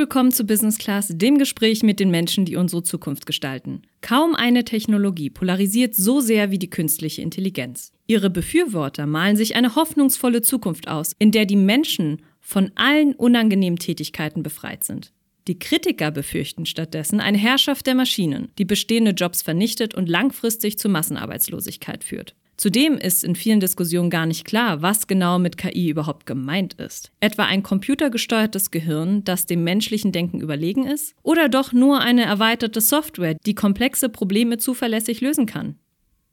[0.00, 3.82] Willkommen zu Business Class, dem Gespräch mit den Menschen, die unsere Zukunft gestalten.
[4.00, 7.92] Kaum eine Technologie polarisiert so sehr wie die künstliche Intelligenz.
[8.06, 13.78] Ihre Befürworter malen sich eine hoffnungsvolle Zukunft aus, in der die Menschen von allen unangenehmen
[13.78, 15.12] Tätigkeiten befreit sind.
[15.48, 20.88] Die Kritiker befürchten stattdessen eine Herrschaft der Maschinen, die bestehende Jobs vernichtet und langfristig zu
[20.88, 22.34] Massenarbeitslosigkeit führt.
[22.60, 27.10] Zudem ist in vielen Diskussionen gar nicht klar, was genau mit KI überhaupt gemeint ist.
[27.18, 31.14] Etwa ein computergesteuertes Gehirn, das dem menschlichen Denken überlegen ist?
[31.22, 35.76] Oder doch nur eine erweiterte Software, die komplexe Probleme zuverlässig lösen kann?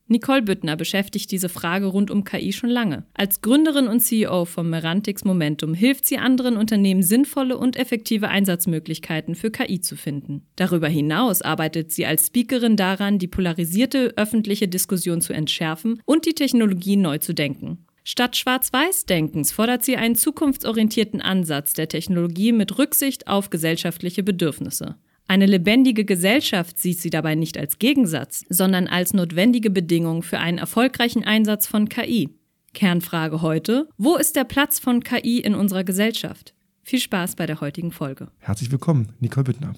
[0.10, 3.06] Nicole Büttner beschäftigt diese Frage rund um KI schon lange.
[3.14, 9.36] Als Gründerin und CEO von Merantix Momentum hilft sie anderen Unternehmen, sinnvolle und effektive Einsatzmöglichkeiten
[9.36, 10.44] für KI zu finden.
[10.56, 16.36] Darüber hinaus arbeitet sie als Speakerin daran, die polarisierte öffentliche Diskussion zu entschärfen und die
[16.36, 17.86] Technologie neu zu denken.
[18.10, 24.96] Statt Schwarz-Weiß-Denkens fordert sie einen zukunftsorientierten Ansatz der Technologie mit Rücksicht auf gesellschaftliche Bedürfnisse.
[25.30, 30.58] Eine lebendige Gesellschaft sieht sie dabei nicht als Gegensatz, sondern als notwendige Bedingung für einen
[30.58, 32.30] erfolgreichen Einsatz von KI.
[32.74, 36.54] Kernfrage heute, wo ist der Platz von KI in unserer Gesellschaft?
[36.82, 38.30] Viel Spaß bei der heutigen Folge.
[38.40, 39.74] Herzlich willkommen, Nicole Bittner.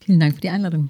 [0.00, 0.88] Vielen Dank für die Einladung.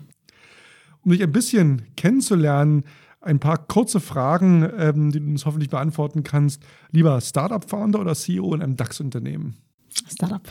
[1.02, 2.84] Um dich ein bisschen kennenzulernen,
[3.20, 6.62] ein paar kurze Fragen, ähm, die du uns hoffentlich beantworten kannst.
[6.92, 9.56] Lieber Startup-Founder oder CEO in einem DAX-Unternehmen?
[10.06, 10.42] Startup.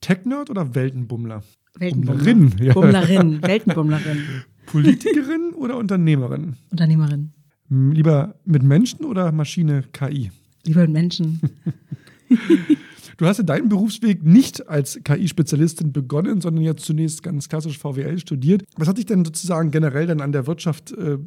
[0.00, 1.44] Tech-Nerd oder Weltenbummler?
[1.78, 2.54] Weltenbummlerin.
[2.60, 2.72] Ja.
[2.72, 4.18] Bummlerin, Weltenbummlerin.
[4.66, 6.56] Politikerin oder Unternehmerin?
[6.70, 7.32] Unternehmerin.
[7.68, 10.30] Lieber mit Menschen oder Maschine KI?
[10.64, 11.40] Lieber mit Menschen.
[13.20, 18.18] Du hast ja deinen Berufsweg nicht als KI-Spezialistin begonnen, sondern ja zunächst ganz klassisch VWL
[18.18, 18.62] studiert.
[18.78, 21.18] Was hat dich denn sozusagen generell dann an der Wirtschaft äh,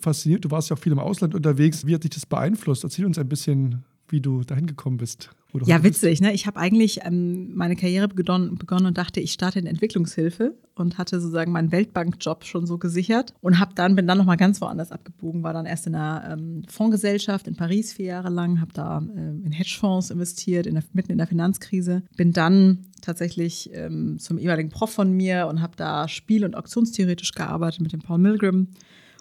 [0.00, 0.44] fasziniert?
[0.44, 1.84] Du warst ja auch viel im Ausland unterwegs.
[1.84, 2.84] Wie hat dich das beeinflusst?
[2.84, 5.30] Erzähl uns ein bisschen, wie du dahin gekommen bist.
[5.66, 6.20] Ja, witzig.
[6.20, 6.32] Ne?
[6.32, 10.96] Ich habe eigentlich ähm, meine Karriere begonnen, begonnen und dachte, ich starte in Entwicklungshilfe und
[10.96, 14.60] hatte sozusagen meinen Weltbankjob schon so gesichert und habe dann bin dann noch mal ganz
[14.62, 15.42] woanders abgebogen.
[15.42, 19.42] War dann erst in einer ähm, Fondsgesellschaft in Paris vier Jahre lang, habe da ähm,
[19.44, 22.02] in Hedgefonds investiert, in der, mitten in der Finanzkrise.
[22.16, 27.32] Bin dann tatsächlich ähm, zum ehemaligen Prof von mir und habe da Spiel- und Auktionstheoretisch
[27.32, 28.68] gearbeitet mit dem Paul Milgram.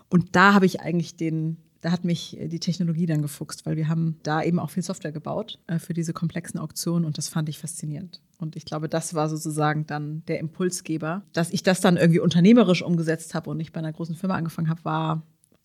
[0.10, 3.76] Und da habe ich eigentlich den da hat mich äh, die Technologie dann gefuchst, weil
[3.76, 7.28] wir haben da eben auch viel Software gebaut äh, für diese komplexen Auktionen und das
[7.28, 8.22] fand ich faszinierend.
[8.38, 11.24] Und ich glaube, das war sozusagen dann der Impulsgeber.
[11.34, 14.70] Dass ich das dann irgendwie unternehmerisch umgesetzt habe und nicht bei einer großen Firma angefangen
[14.70, 15.24] habe, war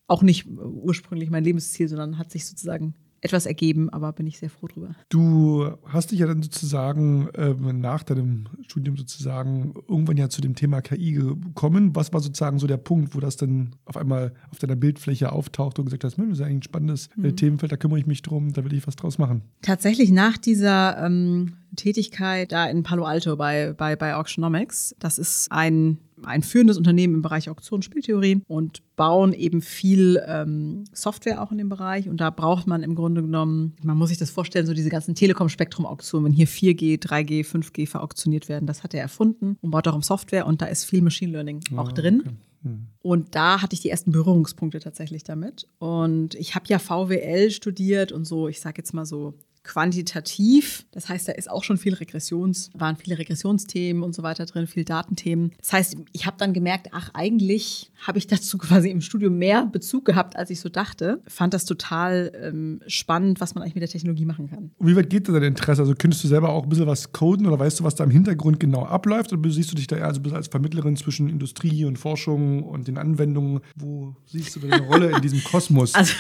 [0.09, 2.95] auch nicht ursprünglich mein Lebensziel, sondern hat sich sozusagen
[3.27, 4.95] etwas ergeben, aber bin ich sehr froh drüber.
[5.09, 10.55] Du hast dich ja dann sozusagen äh, nach deinem Studium sozusagen irgendwann ja zu dem
[10.55, 11.95] Thema KI gekommen.
[11.95, 15.79] Was war sozusagen so der Punkt, wo das dann auf einmal auf deiner Bildfläche auftaucht
[15.79, 17.37] und gesagt hast, das ist eigentlich ein spannendes äh, mhm.
[17.37, 19.43] Themenfeld, da kümmere ich mich drum, da will ich was draus machen?
[19.63, 25.51] Tatsächlich nach dieser ähm, Tätigkeit da in Palo Alto bei, bei, bei Auctionomics, das ist
[25.53, 31.53] ein ein führendes Unternehmen im Bereich Auktion, Spieltheorie und bauen eben viel ähm, Software auch
[31.53, 32.09] in dem Bereich.
[32.09, 35.15] Und da braucht man im Grunde genommen, man muss sich das vorstellen, so diese ganzen
[35.15, 40.03] Telekom-Spektrum-Auktionen, wenn hier 4G, 3G, 5G verauktioniert werden, das hat er erfunden und baut darum
[40.03, 42.21] Software und da ist viel Machine Learning oh, auch drin.
[42.21, 42.37] Okay.
[42.63, 42.87] Hm.
[43.03, 45.69] Und da hatte ich die ersten Berührungspunkte tatsächlich damit.
[45.79, 49.35] Und ich habe ja VWL studiert und so, ich sage jetzt mal so
[49.67, 50.87] quantitativ.
[50.93, 54.67] Das heißt, da ist auch schon viel Regressions, waren viele Regressionsthemen und so weiter drin,
[54.67, 55.53] viel Datenthemen.
[55.59, 59.67] Das heißt, ich habe dann gemerkt, ach, eigentlich habe ich dazu quasi im Studium mehr
[59.67, 61.21] Bezug gehabt, als ich so dachte.
[61.27, 64.71] Fand das total ähm, spannend, was man eigentlich mit der Technologie machen kann.
[64.79, 65.83] Und wie weit geht dein Interesse?
[65.83, 68.11] Also könntest du selber auch ein bisschen was coden oder weißt du, was da im
[68.11, 69.33] Hintergrund genau abläuft?
[69.33, 72.99] Oder siehst du dich da eher also als Vermittlerin zwischen Industrie und Forschung und den
[72.99, 73.61] Anwendungen?
[73.75, 75.95] Wo siehst du deine Rolle in diesem Kosmos?
[75.95, 76.13] Also,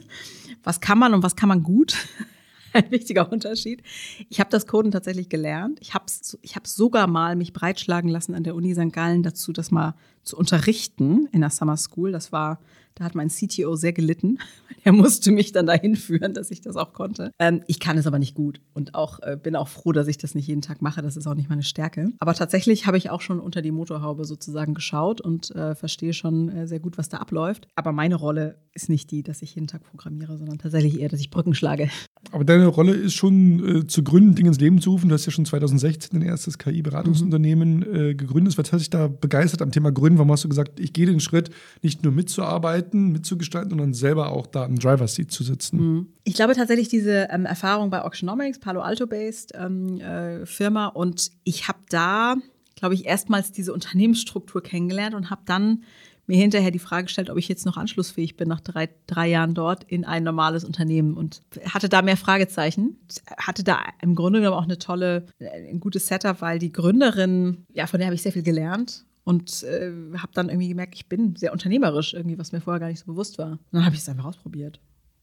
[0.64, 1.96] was kann man und was kann man gut?
[2.74, 3.82] Ein wichtiger Unterschied.
[4.28, 5.78] Ich habe das Coden tatsächlich gelernt.
[5.80, 6.04] Ich habe
[6.42, 8.92] ich hab sogar mal mich breitschlagen lassen an der Uni St.
[8.92, 12.12] Gallen dazu, das mal zu unterrichten in der Summer School.
[12.12, 12.60] Das war
[12.94, 14.38] da hat mein CTO sehr gelitten.
[14.86, 17.30] Er musste mich dann dahin führen, dass ich das auch konnte.
[17.38, 20.18] Ähm, ich kann es aber nicht gut und auch äh, bin auch froh, dass ich
[20.18, 21.00] das nicht jeden Tag mache.
[21.00, 22.10] Das ist auch nicht meine Stärke.
[22.18, 26.50] Aber tatsächlich habe ich auch schon unter die Motorhaube sozusagen geschaut und äh, verstehe schon
[26.50, 27.66] äh, sehr gut, was da abläuft.
[27.76, 31.20] Aber meine Rolle ist nicht die, dass ich jeden Tag programmiere, sondern tatsächlich eher, dass
[31.20, 31.88] ich Brücken schlage.
[32.30, 35.08] Aber deine Rolle ist schon äh, zu gründen, Dinge ins Leben zu rufen.
[35.08, 38.16] Du hast ja schon 2016 ein erstes KI-Beratungsunternehmen mhm.
[38.18, 38.58] gegründet.
[38.58, 40.18] Was hat dich da begeistert am Thema Gründen?
[40.18, 41.50] Warum hast du gesagt, ich gehe den Schritt,
[41.80, 45.78] nicht nur mitzuarbeiten, mitzugestalten, sondern selber auch da im Driver Seat zu sitzen.
[45.78, 46.08] Mhm.
[46.24, 51.68] Ich glaube tatsächlich diese ähm, Erfahrung bei Auctionomics, Palo Alto-based ähm, äh, Firma und ich
[51.68, 52.36] habe da,
[52.76, 55.84] glaube ich, erstmals diese Unternehmensstruktur kennengelernt und habe dann
[56.26, 59.54] mir hinterher die Frage gestellt, ob ich jetzt noch anschlussfähig bin nach drei, drei Jahren
[59.54, 62.96] dort in ein normales Unternehmen und hatte da mehr Fragezeichen.
[63.36, 67.86] Hatte da im Grunde genommen auch eine tolle, ein gutes Setup, weil die Gründerin, ja,
[67.86, 71.34] von der habe ich sehr viel gelernt und äh, habe dann irgendwie gemerkt, ich bin
[71.36, 73.52] sehr unternehmerisch irgendwie, was mir vorher gar nicht so bewusst war.
[73.52, 74.80] Und dann habe ich es einfach ausprobiert.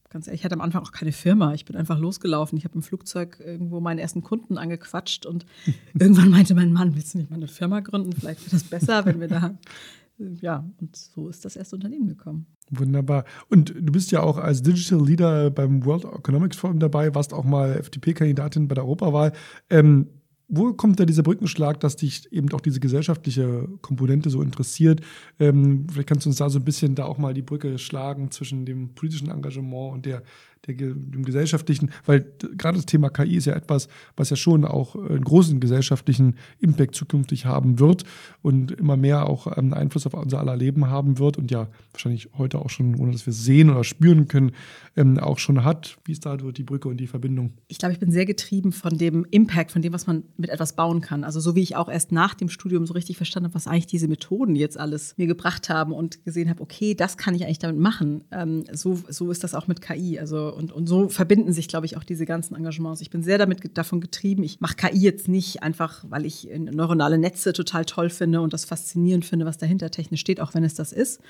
[0.10, 1.54] Ganz ehrlich, ich hatte am Anfang auch keine Firma.
[1.54, 2.58] Ich bin einfach losgelaufen.
[2.58, 5.46] Ich habe im Flugzeug irgendwo meinen ersten Kunden angequatscht und
[5.94, 8.12] irgendwann meinte mein Mann, willst du nicht mal eine Firma gründen?
[8.12, 9.56] Vielleicht wird das besser, wenn wir da
[10.42, 12.46] ja, und so ist das erste Unternehmen gekommen.
[12.70, 13.26] Wunderbar.
[13.50, 17.44] Und du bist ja auch als Digital Leader beim World Economics Forum dabei, warst auch
[17.44, 19.34] mal FDP-Kandidatin bei der Europawahl.
[19.70, 20.08] Ähm,
[20.54, 25.00] wo kommt da dieser Brückenschlag, dass dich eben auch diese gesellschaftliche Komponente so interessiert?
[25.40, 28.32] Ähm, vielleicht kannst du uns da so ein bisschen da auch mal die Brücke schlagen
[28.32, 30.24] zwischen dem politischen Engagement und der
[30.68, 32.26] der, dem gesellschaftlichen, weil
[32.56, 36.94] gerade das Thema KI ist ja etwas, was ja schon auch einen großen gesellschaftlichen Impact
[36.94, 38.04] zukünftig haben wird
[38.44, 42.30] und immer mehr auch einen Einfluss auf unser aller Leben haben wird und ja wahrscheinlich
[42.38, 44.52] heute auch schon, ohne dass wir es sehen oder spüren können,
[44.96, 45.98] ähm, auch schon hat.
[46.06, 47.54] Wie ist da die Brücke und die Verbindung?
[47.68, 50.76] Ich glaube, ich bin sehr getrieben von dem Impact, von dem, was man mit etwas
[50.76, 51.24] bauen kann.
[51.24, 53.88] Also so wie ich auch erst nach dem Studium so richtig verstanden habe, was eigentlich
[53.88, 57.60] diese Methoden jetzt alles mir gebracht haben und gesehen habe, okay, das kann ich eigentlich
[57.60, 58.26] damit machen.
[58.32, 60.20] Ähm, so, so ist das auch mit KI.
[60.20, 63.02] Also und, und so verbinden sich, glaube ich, auch diese ganzen Engagements.
[63.02, 64.44] Ich bin sehr damit davon getrieben.
[64.44, 68.66] Ich mache KI jetzt nicht einfach, weil ich neuronale Netze total toll finde und das
[68.66, 71.22] faszinierend finde, was dahinter technisch steht, auch wenn es das ist,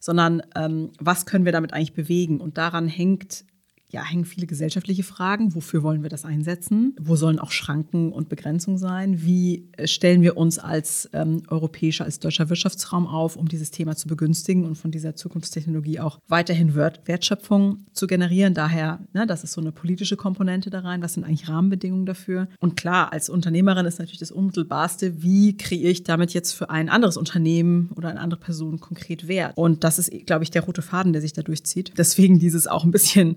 [0.00, 2.40] sondern ähm, was können wir damit eigentlich bewegen?
[2.40, 3.44] Und daran hängt
[3.88, 5.54] ja, hängen viele gesellschaftliche Fragen.
[5.54, 6.96] Wofür wollen wir das einsetzen?
[7.00, 9.22] Wo sollen auch Schranken und Begrenzungen sein?
[9.22, 13.94] Wie äh, stellen wir uns als ähm, europäischer, als deutscher Wirtschaftsraum auf, um dieses Thema
[13.94, 18.54] zu begünstigen und von dieser Zukunftstechnologie auch weiterhin Wertschöpfung zu generieren?
[18.54, 21.00] Daher, ne, das ist so eine politische Komponente da rein.
[21.00, 22.48] Was sind eigentlich Rahmenbedingungen dafür?
[22.58, 26.88] Und klar, als Unternehmerin ist natürlich das Unmittelbarste, wie kreiere ich damit jetzt für ein
[26.88, 29.52] anderes Unternehmen oder eine andere Person konkret Wert?
[29.56, 31.92] Und das ist, glaube ich, der rote Faden, der sich da durchzieht.
[31.96, 33.36] Deswegen dieses auch ein bisschen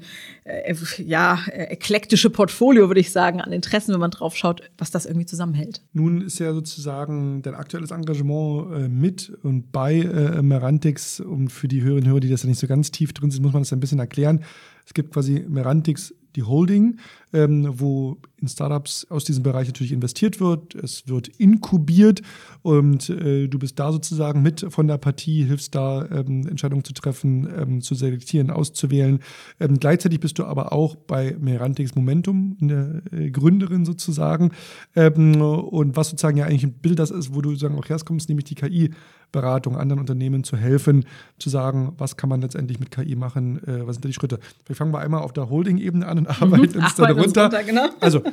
[0.50, 4.90] äh, ja, äh, eklektische Portfolio, würde ich sagen, an Interessen, wenn man drauf schaut, was
[4.90, 5.81] das irgendwie zusammenhält.
[5.94, 11.68] Nun ist ja sozusagen dein aktuelles Engagement äh, mit und bei äh, Merantix und für
[11.68, 13.62] die Hörerinnen und Hörer, die das ja nicht so ganz tief drin sind, muss man
[13.62, 14.44] das ein bisschen erklären.
[14.86, 17.00] Es gibt quasi Merantix die Holding,
[17.34, 20.76] ähm, wo in Startups aus diesem Bereich natürlich investiert wird.
[20.76, 22.22] Es wird inkubiert
[22.62, 26.94] und äh, du bist da sozusagen mit von der Partie, hilfst da, ähm, Entscheidungen zu
[26.94, 29.20] treffen, ähm, zu selektieren, auszuwählen.
[29.60, 34.52] Ähm, gleichzeitig bist du aber auch bei Merantix Momentum, eine äh, Gründerin sozusagen.
[34.96, 38.30] Ähm, und was sozusagen ja eigentlich ein Bild das ist, wo du sozusagen auch herkommst,
[38.30, 38.92] nämlich die KI
[39.31, 41.06] Beratung, anderen Unternehmen zu helfen,
[41.38, 44.40] zu sagen, was kann man letztendlich mit KI machen, äh, was sind da die Schritte.
[44.66, 46.84] Vielleicht fangen wir einmal auf der Holding-Ebene an und arbeiten mhm.
[46.84, 47.44] uns dann runter.
[47.44, 47.89] runter genau.
[48.00, 48.24] Also,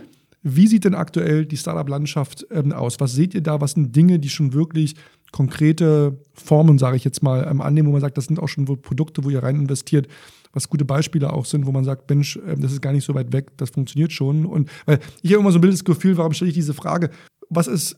[0.42, 3.00] wie sieht denn aktuell die Startup-Landschaft ähm, aus?
[3.00, 3.60] Was seht ihr da?
[3.60, 4.94] Was sind Dinge, die schon wirklich
[5.32, 8.64] konkrete Formen, sage ich jetzt mal, ähm, annehmen, wo man sagt, das sind auch schon
[8.64, 10.06] Produkte, wo ihr rein investiert,
[10.52, 13.14] was gute Beispiele auch sind, wo man sagt, Mensch, ähm, das ist gar nicht so
[13.14, 14.46] weit weg, das funktioniert schon.
[14.46, 17.10] Und weil ich habe immer so ein bildes Gefühl, warum stelle ich diese Frage?
[17.48, 17.96] Was ist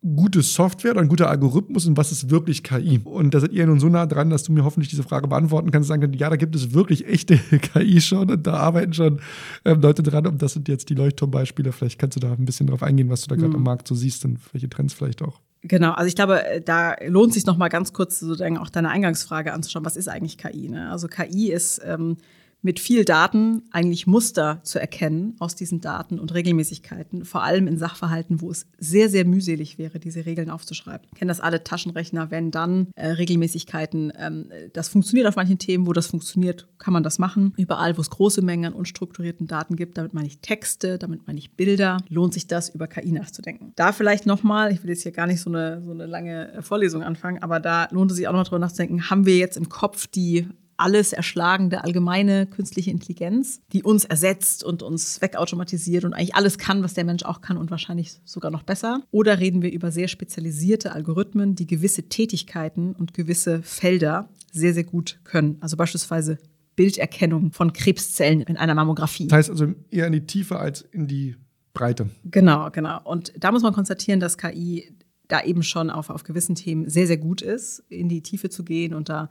[0.00, 3.00] gute Software oder ein guter Algorithmus und was ist wirklich KI?
[3.02, 5.70] Und da seid ihr nun so nah dran, dass du mir hoffentlich diese Frage beantworten
[5.70, 5.88] kannst.
[5.88, 7.36] Sagen, ja, da gibt es wirklich echte
[7.72, 9.20] KI schon und da arbeiten schon
[9.64, 11.72] ähm, Leute dran und das sind jetzt die Leuchtturmbeispiele.
[11.72, 13.56] Vielleicht kannst du da ein bisschen drauf eingehen, was du da gerade mhm.
[13.56, 15.40] am Markt so siehst und welche Trends vielleicht auch.
[15.62, 19.52] Genau, also ich glaube, da lohnt sich noch mal ganz kurz sozusagen auch deine Eingangsfrage
[19.52, 19.84] anzuschauen.
[19.84, 20.68] Was ist eigentlich KI?
[20.68, 20.88] Ne?
[20.90, 22.18] Also KI ist ähm,
[22.62, 27.78] mit viel Daten eigentlich Muster zu erkennen aus diesen Daten und Regelmäßigkeiten, vor allem in
[27.78, 31.08] Sachverhalten, wo es sehr, sehr mühselig wäre, diese Regeln aufzuschreiben.
[31.14, 35.92] Kennen das alle Taschenrechner, wenn dann äh, Regelmäßigkeiten, ähm, das funktioniert auf manchen Themen, wo
[35.92, 37.54] das funktioniert, kann man das machen.
[37.56, 41.38] Überall, wo es große Mengen an unstrukturierten Daten gibt, damit meine ich Texte, damit meine
[41.38, 43.72] ich Bilder, lohnt sich das, über KI nachzudenken.
[43.76, 46.62] Da vielleicht nochmal, ich will jetzt hier gar nicht so eine, so eine lange äh,
[46.62, 49.68] Vorlesung anfangen, aber da lohnt es sich auch noch drüber nachzudenken, haben wir jetzt im
[49.68, 56.34] Kopf die alles erschlagende allgemeine künstliche Intelligenz, die uns ersetzt und uns wegautomatisiert und eigentlich
[56.34, 59.02] alles kann, was der Mensch auch kann und wahrscheinlich sogar noch besser?
[59.10, 64.84] Oder reden wir über sehr spezialisierte Algorithmen, die gewisse Tätigkeiten und gewisse Felder sehr, sehr
[64.84, 65.58] gut können?
[65.60, 66.38] Also beispielsweise
[66.76, 69.26] Bilderkennung von Krebszellen in einer Mammographie.
[69.26, 71.36] Das heißt also eher in die Tiefe als in die
[71.74, 72.08] Breite.
[72.24, 73.00] Genau, genau.
[73.02, 74.94] Und da muss man konstatieren, dass KI
[75.26, 78.64] da eben schon auf, auf gewissen Themen sehr, sehr gut ist, in die Tiefe zu
[78.64, 79.28] gehen und da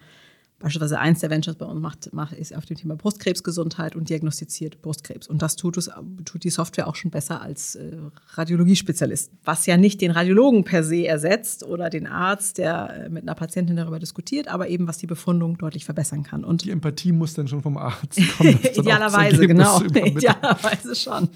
[0.60, 4.82] Beispielsweise eins der Ventures bei uns macht, macht ist auf dem Thema Brustkrebsgesundheit und diagnostiziert
[4.82, 5.28] Brustkrebs.
[5.28, 5.92] Und das tut, es,
[6.26, 7.96] tut die Software auch schon besser als äh,
[8.30, 9.38] Radiologiespezialisten.
[9.44, 13.36] Was ja nicht den Radiologen per se ersetzt oder den Arzt, der äh, mit einer
[13.36, 16.44] Patientin darüber diskutiert, aber eben was die Befundung deutlich verbessern kann.
[16.44, 18.60] Und die Empathie muss dann schon vom Arzt kommen.
[18.76, 19.82] Idealerweise, genau.
[19.84, 21.30] Idealerweise schon.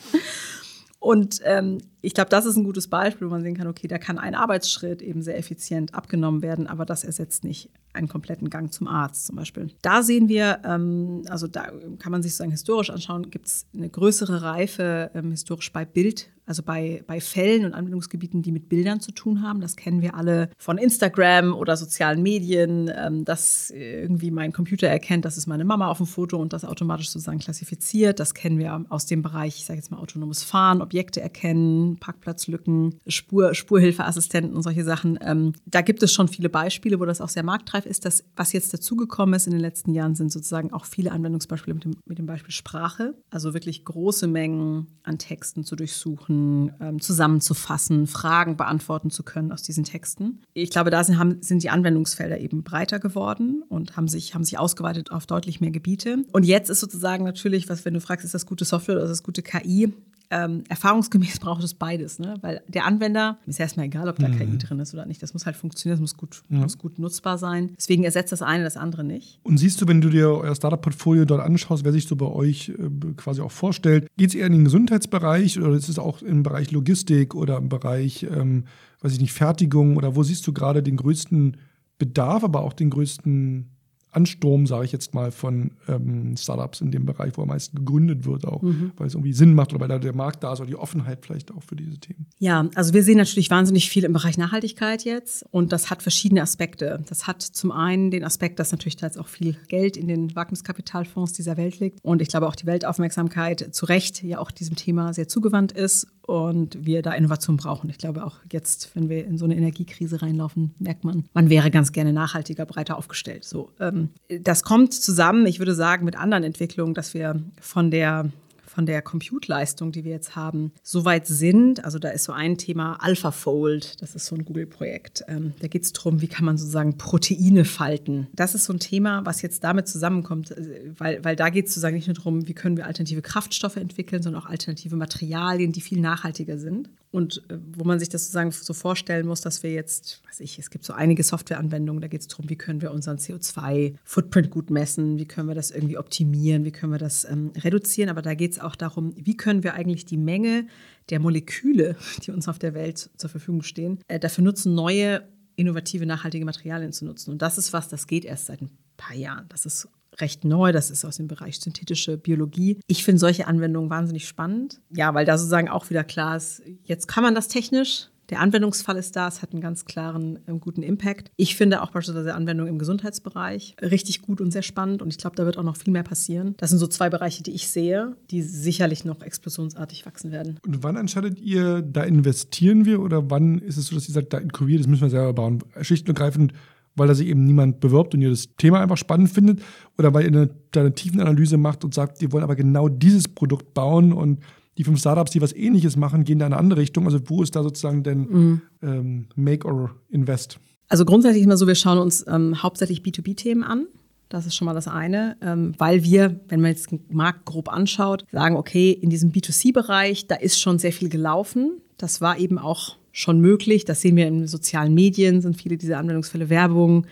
[0.98, 3.98] Und ähm, ich glaube, das ist ein gutes Beispiel, wo man sehen kann, okay, da
[3.98, 8.74] kann ein Arbeitsschritt eben sehr effizient abgenommen werden, aber das ersetzt nicht einen kompletten Gang
[8.74, 9.70] zum Arzt zum Beispiel.
[9.82, 13.90] Da sehen wir, ähm, also da kann man sich sozusagen historisch anschauen, gibt es eine
[13.90, 19.00] größere Reife ähm, historisch bei Bild also bei, bei Fällen und Anwendungsgebieten, die mit Bildern
[19.00, 19.62] zu tun haben.
[19.62, 25.24] Das kennen wir alle von Instagram oder sozialen Medien, ähm, dass irgendwie mein Computer erkennt,
[25.24, 28.20] das ist meine Mama auf dem Foto und das automatisch sozusagen klassifiziert.
[28.20, 33.00] Das kennen wir aus dem Bereich, ich sage jetzt mal autonomes Fahren, Objekte erkennen, Parkplatzlücken,
[33.08, 35.20] Spur, Spurhilfeassistenten und solche Sachen.
[35.22, 38.06] Ähm, da gibt es schon viele Beispiele, wo das auch sehr marktreif ist.
[38.06, 41.84] Das, was jetzt dazugekommen ist in den letzten Jahren, sind sozusagen auch viele Anwendungsbeispiele mit
[41.84, 43.16] dem, mit dem Beispiel Sprache.
[43.30, 49.64] Also wirklich große Mengen an Texten zu durchsuchen ähm, zusammenzufassen, Fragen beantworten zu können aus
[49.64, 50.42] diesen Texten.
[50.54, 54.44] Ich glaube, da sind, haben, sind die Anwendungsfelder eben breiter geworden und haben sich, haben
[54.44, 56.24] sich ausgeweitet auf deutlich mehr Gebiete.
[56.32, 59.12] Und jetzt ist sozusagen natürlich, was, wenn du fragst, ist das gute Software oder ist
[59.12, 59.94] das gute KI?
[60.32, 62.36] Ähm, erfahrungsgemäß braucht es beides, ne?
[62.42, 64.38] weil der Anwender ist erstmal egal, ob da mhm.
[64.38, 65.22] KI drin ist oder nicht.
[65.22, 66.60] Das muss halt funktionieren, das muss gut, ja.
[66.60, 67.72] muss gut nutzbar sein.
[67.78, 69.40] Deswegen ersetzt das eine das andere nicht.
[69.44, 72.70] Und siehst du, wenn du dir euer Startup-Portfolio dort anschaust, wer sich so bei euch
[72.70, 76.44] äh, quasi auch vorstellt, geht es eher in den Gesundheitsbereich oder ist es auch im
[76.44, 78.64] Bereich Logistik oder im Bereich, ähm,
[79.02, 81.58] weiß ich nicht, Fertigung oder wo siehst du gerade den größten
[81.98, 83.70] Bedarf, aber auch den größten
[84.12, 88.26] Ansturm, sage ich jetzt mal, von ähm, Startups in dem Bereich, wo am meisten gegründet
[88.26, 88.92] wird, auch mhm.
[88.98, 91.26] weil es irgendwie Sinn macht oder weil da der Markt da ist oder die Offenheit
[91.26, 92.28] vielleicht auch für diese Themen.
[92.40, 96.42] Ja, also wir sehen natürlich wahnsinnig viel im Bereich Nachhaltigkeit jetzt und das hat verschiedene
[96.42, 97.04] Aspekte.
[97.08, 100.36] Das hat zum einen den Aspekt, dass natürlich da jetzt auch viel Geld in den
[100.36, 104.76] Wagniskapitalfonds dieser Welt liegt und ich glaube auch die Weltaufmerksamkeit zu Recht ja auch diesem
[104.76, 107.90] Thema sehr zugewandt ist und wir da Innovation brauchen.
[107.90, 111.72] Ich glaube auch jetzt, wenn wir in so eine Energiekrise reinlaufen, merkt man, man wäre
[111.72, 113.44] ganz gerne nachhaltiger, breiter aufgestellt.
[113.44, 118.32] So, ähm, das kommt zusammen, ich würde sagen, mit anderen Entwicklungen, dass wir von der
[118.72, 121.84] von der Compute-Leistung, die wir jetzt haben, so weit sind.
[121.84, 125.26] Also da ist so ein Thema AlphaFold, das ist so ein Google-Projekt.
[125.28, 128.28] Ähm, da geht es darum, wie kann man sozusagen Proteine falten.
[128.34, 131.74] Das ist so ein Thema, was jetzt damit zusammenkommt, äh, weil, weil da geht es
[131.74, 135.82] sozusagen nicht nur darum, wie können wir alternative Kraftstoffe entwickeln, sondern auch alternative Materialien, die
[135.82, 136.90] viel nachhaltiger sind.
[137.12, 140.58] Und äh, wo man sich das sozusagen so vorstellen muss, dass wir jetzt, weiß ich,
[140.58, 144.70] es gibt so einige Softwareanwendungen, da geht es darum, wie können wir unseren CO2-Footprint gut
[144.70, 148.10] messen, wie können wir das irgendwie optimieren, wie können wir das ähm, reduzieren.
[148.10, 150.68] Aber da geht es auch darum, wie können wir eigentlich die Menge
[151.10, 155.28] der Moleküle, die uns auf der Welt zur Verfügung stehen, äh, dafür nutzen, neue
[155.58, 157.32] innovative, nachhaltige Materialien zu nutzen.
[157.32, 159.48] Und das ist was, das geht erst seit ein paar Jahren.
[159.50, 159.88] Das ist
[160.20, 160.72] recht neu.
[160.72, 162.80] Das ist aus dem Bereich synthetische Biologie.
[162.88, 164.82] Ich finde solche Anwendungen wahnsinnig spannend.
[164.90, 168.08] Ja, weil da sozusagen auch wieder klar ist, jetzt kann man das technisch.
[168.32, 171.32] Der Anwendungsfall ist da, es hat einen ganz klaren, äh, guten Impact.
[171.36, 175.36] Ich finde auch beispielsweise Anwendungen im Gesundheitsbereich richtig gut und sehr spannend und ich glaube,
[175.36, 176.56] da wird auch noch viel mehr passieren.
[176.58, 180.60] Das sind so zwei Bereiche, die ich sehe, die sicherlich noch explosionsartig wachsen werden.
[180.66, 184.32] Und wann entscheidet ihr, da investieren wir oder wann ist es so, dass ihr sagt,
[184.32, 185.62] da inkubiert, das müssen wir selber bauen?
[185.82, 186.54] Schlicht und ergreifend
[186.96, 189.62] weil da sich eben niemand bewirbt und ihr das Thema einfach spannend findet
[189.98, 193.74] oder weil ihr eine, eine Tiefenanalyse macht und sagt, wir wollen aber genau dieses Produkt
[193.74, 194.40] bauen und
[194.78, 197.06] die fünf Startups, die was ähnliches machen, gehen da in eine andere Richtung.
[197.06, 198.62] Also wo ist da sozusagen denn mhm.
[198.82, 200.60] ähm, Make or Invest?
[200.88, 203.88] Also grundsätzlich ist immer so, wir schauen uns ähm, hauptsächlich B2B-Themen an.
[204.30, 207.68] Das ist schon mal das eine, ähm, weil wir, wenn man jetzt den Markt grob
[207.68, 211.82] anschaut, sagen, okay, in diesem B2C-Bereich, da ist schon sehr viel gelaufen.
[211.98, 213.86] Das war eben auch schon möglich.
[213.86, 217.06] Das sehen wir in sozialen Medien, sind viele dieser Anwendungsfälle Werbung,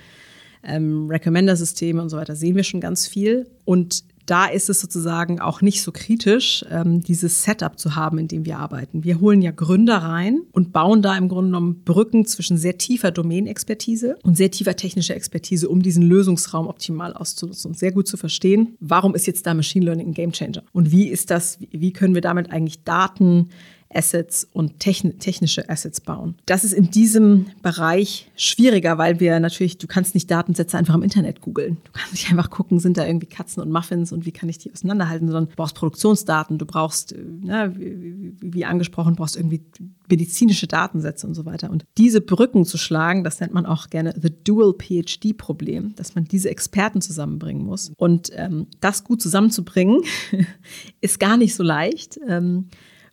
[0.63, 3.47] ähm, Recommender-Systeme und so weiter, sehen wir schon ganz viel.
[3.65, 8.27] Und da ist es sozusagen auch nicht so kritisch, ähm, dieses Setup zu haben, in
[8.27, 9.03] dem wir arbeiten.
[9.03, 13.09] Wir holen ja Gründer rein und bauen da im Grunde genommen Brücken zwischen sehr tiefer
[13.09, 18.17] Domänexpertise und sehr tiefer technischer Expertise, um diesen Lösungsraum optimal auszunutzen und sehr gut zu
[18.17, 22.13] verstehen, warum ist jetzt da Machine Learning ein Gamechanger und wie ist das, wie können
[22.13, 23.49] wir damit eigentlich Daten
[23.93, 26.35] Assets und technische Assets bauen.
[26.45, 31.01] Das ist in diesem Bereich schwieriger, weil wir natürlich, du kannst nicht Datensätze einfach im
[31.01, 31.77] Internet googeln.
[31.83, 34.59] Du kannst nicht einfach gucken, sind da irgendwie Katzen und Muffins und wie kann ich
[34.59, 39.63] die auseinanderhalten, sondern du brauchst Produktionsdaten, du brauchst, äh, ne, wie, wie angesprochen, brauchst irgendwie
[40.07, 41.71] medizinische Datensätze und so weiter.
[41.71, 46.25] Und diese Brücken zu schlagen, das nennt man auch gerne the Dual PhD-Problem, dass man
[46.25, 47.91] diese Experten zusammenbringen muss.
[47.97, 50.03] Und ähm, das gut zusammenzubringen,
[51.01, 52.19] ist gar nicht so leicht.
[52.27, 52.67] Ähm,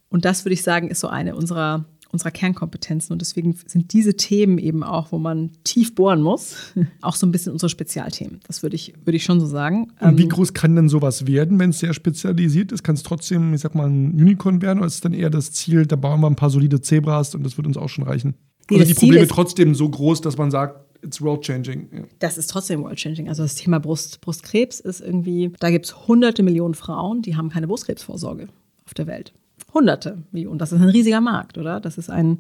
[0.08, 3.12] und das würde ich sagen, ist so eine unserer, unserer Kernkompetenzen.
[3.12, 7.32] Und deswegen sind diese Themen eben auch, wo man tief bohren muss, auch so ein
[7.32, 8.40] bisschen unsere Spezialthemen.
[8.46, 9.92] Das würde ich, würde ich schon so sagen.
[10.00, 12.82] Und wie ähm, groß kann denn sowas werden, wenn es sehr spezialisiert ist?
[12.82, 15.52] Kann es trotzdem, ich sag mal, ein Unicorn werden oder ist es dann eher das
[15.52, 18.34] Ziel, da bauen wir ein paar solide Zebras und das wird uns auch schon reichen?
[18.70, 21.88] Nee, oder die Probleme trotzdem so groß, dass man sagt, it's world changing.
[21.92, 22.02] Ja.
[22.18, 23.28] Das ist trotzdem world changing.
[23.28, 27.50] Also das Thema Brust, Brustkrebs ist irgendwie, da gibt es hunderte Millionen Frauen, die haben
[27.50, 28.48] keine Brustkrebsvorsorge
[28.84, 29.32] auf der Welt.
[29.76, 30.59] Hunderte Millionen.
[30.59, 31.80] Das ist ein riesiger Markt, oder?
[31.80, 32.38] Das ist ein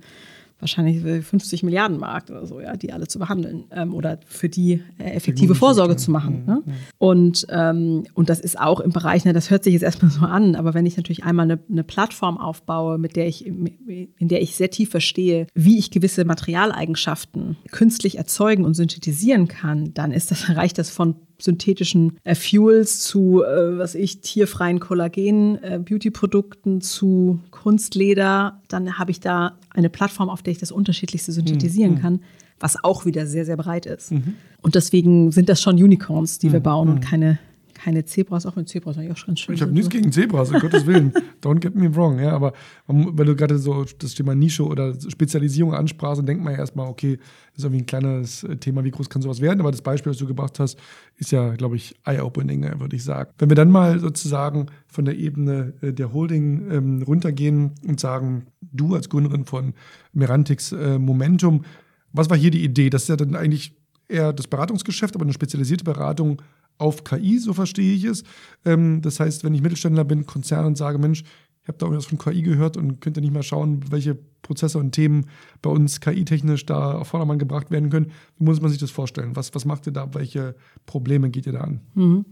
[0.58, 4.82] wahrscheinlich 50 Milliarden Markt oder so, ja, die alle zu behandeln ähm, oder für die
[4.98, 6.44] äh, effektive Vorsorge zu machen.
[6.46, 6.62] Ne?
[6.96, 10.24] Und, ähm, und das ist auch im Bereich, ne, das hört sich jetzt erstmal so
[10.24, 14.40] an, aber wenn ich natürlich einmal eine, eine Plattform aufbaue, mit der ich, in der
[14.40, 20.30] ich sehr tief verstehe, wie ich gewisse Materialeigenschaften künstlich erzeugen und synthetisieren kann, dann ist
[20.30, 26.80] das, reicht das von synthetischen äh, Fuels zu, äh, was ich, tierfreien Kollagen, äh, Beauty-Produkten
[26.80, 31.98] zu Kunstleder, dann habe ich da eine Plattform, auf der ich das Unterschiedlichste synthetisieren mhm.
[31.98, 32.20] kann,
[32.58, 34.12] was auch wieder sehr, sehr breit ist.
[34.12, 34.34] Mhm.
[34.62, 36.64] Und deswegen sind das schon Unicorns, die wir mhm.
[36.64, 37.00] bauen und mhm.
[37.00, 37.38] keine
[37.86, 40.58] keine Zebras, auch wenn Zebras eigentlich auch ganz schön Ich habe nichts gegen Zebras, um
[40.58, 41.12] Gottes Willen.
[41.40, 42.18] Don't get me wrong.
[42.18, 42.52] Ja, aber
[42.88, 46.88] weil du gerade so das Thema Nische oder Spezialisierung ansprachst, dann denkt man ja erstmal,
[46.88, 49.60] okay, das ist irgendwie ein kleines äh, Thema, wie groß kann sowas werden?
[49.60, 50.80] Aber das Beispiel, das du gebracht hast,
[51.16, 53.30] ist ja, glaube ich, eye-opening, äh, würde ich sagen.
[53.38, 58.48] Wenn wir dann mal sozusagen von der Ebene äh, der Holding ähm, runtergehen und sagen,
[58.60, 59.74] du als Gründerin von
[60.12, 61.64] Merantix äh, Momentum,
[62.12, 62.90] was war hier die Idee?
[62.90, 63.76] Das ist ja dann eigentlich
[64.08, 66.42] eher das Beratungsgeschäft, aber eine spezialisierte Beratung
[66.78, 68.24] auf KI, so verstehe ich es.
[68.64, 71.24] Ähm, das heißt, wenn ich Mittelständler bin, Konzern und sage, Mensch,
[71.66, 74.78] ich habe da irgendwas von KI gehört und könnt ihr nicht mal schauen, welche Prozesse
[74.78, 75.26] und Themen
[75.62, 78.12] bei uns KI-technisch da auf Vordermann gebracht werden können.
[78.38, 79.34] Wie muss man sich das vorstellen?
[79.34, 80.14] Was, was macht ihr da?
[80.14, 80.54] Welche
[80.86, 81.80] Probleme geht ihr da an?
[81.94, 82.24] Mhm.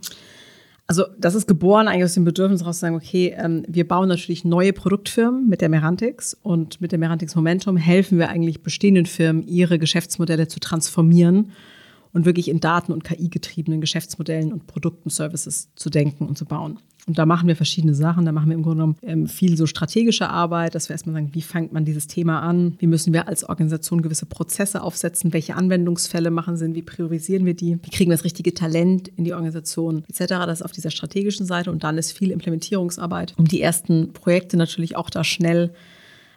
[0.87, 4.09] Also das ist geboren eigentlich aus dem Bedürfnis heraus zu sagen, okay, ähm, wir bauen
[4.09, 9.07] natürlich neue Produktfirmen mit der Merantix und mit der Merantix Momentum helfen wir eigentlich bestehenden
[9.07, 11.51] Firmen, ihre Geschäftsmodelle zu transformieren
[12.14, 16.78] und wirklich in Daten- und KI-getriebenen Geschäftsmodellen und Produkten, Services zu denken und zu bauen.
[17.06, 18.25] Und da machen wir verschiedene Sachen.
[18.25, 21.35] Da machen wir im Grunde genommen ähm, viel so strategische Arbeit, dass wir erstmal sagen,
[21.35, 22.76] wie fängt man dieses Thema an?
[22.78, 25.35] Wie müssen wir als Organisation gewisse Prozesse aufsetzen?
[25.35, 26.75] Welche Anwendungsfälle machen Sinn?
[26.75, 27.78] Wie priorisieren wir die?
[27.83, 30.28] Wie kriegen wir das richtige Talent in die Organisation etc.?
[30.28, 31.71] Das ist auf dieser strategischen Seite.
[31.71, 35.74] Und dann ist viel Implementierungsarbeit, um die ersten Projekte natürlich auch da schnell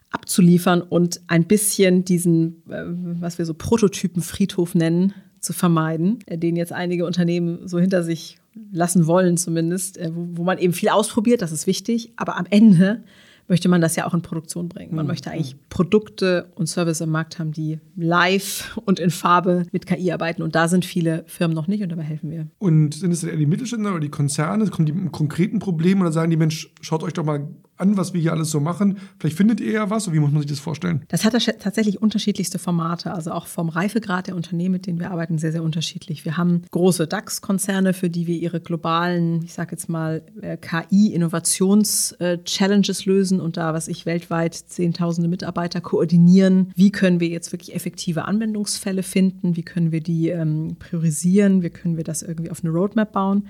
[0.09, 2.83] abzuliefern und ein bisschen diesen, äh,
[3.21, 8.37] was wir so Prototypen-Friedhof nennen, zu vermeiden, äh, den jetzt einige Unternehmen so hinter sich
[8.71, 12.45] lassen wollen zumindest, äh, wo, wo man eben viel ausprobiert, das ist wichtig, aber am
[12.49, 13.03] Ende
[13.47, 14.95] möchte man das ja auch in Produktion bringen.
[14.95, 15.11] Man mhm.
[15.11, 20.11] möchte eigentlich Produkte und Services am Markt haben, die live und in Farbe mit KI
[20.11, 20.41] arbeiten.
[20.41, 22.47] Und da sind viele Firmen noch nicht und dabei helfen wir.
[22.59, 24.67] Und sind es eher die Mittelständler oder die Konzerne?
[24.67, 28.13] Kommen die mit konkreten Problemen oder sagen die, Mensch, schaut euch doch mal an, was
[28.13, 28.99] wir hier alles so machen.
[29.19, 31.03] Vielleicht findet ihr ja was, oder wie muss man sich das vorstellen?
[31.07, 35.37] Das hat tatsächlich unterschiedlichste Formate, also auch vom Reifegrad der Unternehmen, mit denen wir arbeiten,
[35.37, 36.25] sehr, sehr unterschiedlich.
[36.25, 43.05] Wir haben große DAX-Konzerne, für die wir ihre globalen, ich sage jetzt mal, äh, KI-Innovations-Challenges
[43.05, 46.71] lösen und da, was ich weltweit zehntausende Mitarbeiter koordinieren.
[46.75, 49.55] Wie können wir jetzt wirklich effektive Anwendungsfälle finden?
[49.55, 51.61] Wie können wir die ähm, priorisieren?
[51.63, 53.47] Wie können wir das irgendwie auf eine Roadmap bauen?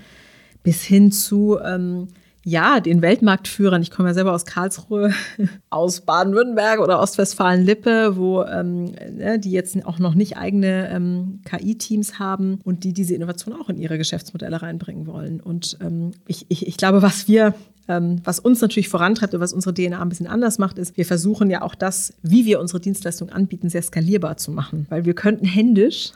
[0.63, 2.07] Bis hin zu ähm,
[2.47, 5.11] ja, den Weltmarktführern, ich komme ja selber aus Karlsruhe,
[5.69, 12.19] aus Baden-Württemberg oder Ostwestfalen-Lippe, wo ähm, ne, die jetzt auch noch nicht eigene ähm, KI-Teams
[12.19, 15.41] haben und die diese Innovation auch in ihre Geschäftsmodelle reinbringen wollen.
[15.41, 17.53] Und ähm, ich, ich, ich glaube, was wir
[17.89, 21.05] ähm, was uns natürlich vorantreibt und was unsere DNA ein bisschen anders macht, ist, wir
[21.05, 24.85] versuchen ja auch das, wie wir unsere Dienstleistung anbieten, sehr skalierbar zu machen.
[24.89, 26.11] Weil wir könnten händisch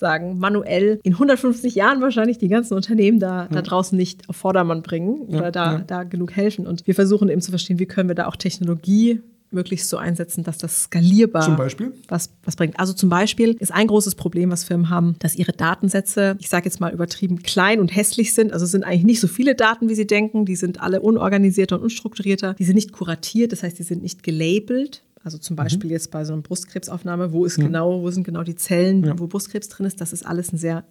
[0.00, 4.82] sagen, manuell in 150 Jahren wahrscheinlich die ganzen Unternehmen da, da draußen nicht auf Vordermann
[4.82, 5.78] bringen oder ja, da, ja.
[5.86, 6.66] da genug helfen.
[6.66, 9.20] Und wir versuchen eben zu verstehen, wie können wir da auch Technologie
[9.52, 11.92] möglichst so einsetzen, dass das skalierbar zum Beispiel?
[12.08, 12.78] Was, was bringt.
[12.78, 16.66] Also zum Beispiel ist ein großes Problem, was Firmen haben, dass ihre Datensätze, ich sage
[16.66, 18.52] jetzt mal übertrieben, klein und hässlich sind.
[18.52, 20.44] Also es sind eigentlich nicht so viele Daten, wie sie denken.
[20.44, 22.54] Die sind alle unorganisierter und unstrukturierter.
[22.54, 25.02] Die sind nicht kuratiert, das heißt, die sind nicht gelabelt.
[25.22, 25.58] Also zum mhm.
[25.58, 25.92] Beispiel mhm.
[25.92, 27.64] jetzt bei so einer Brustkrebsaufnahme, wo ist mhm.
[27.64, 29.18] genau, wo sind genau die Zellen, ja.
[29.18, 30.00] wo Brustkrebs drin ist.
[30.00, 30.84] Das ist alles ein sehr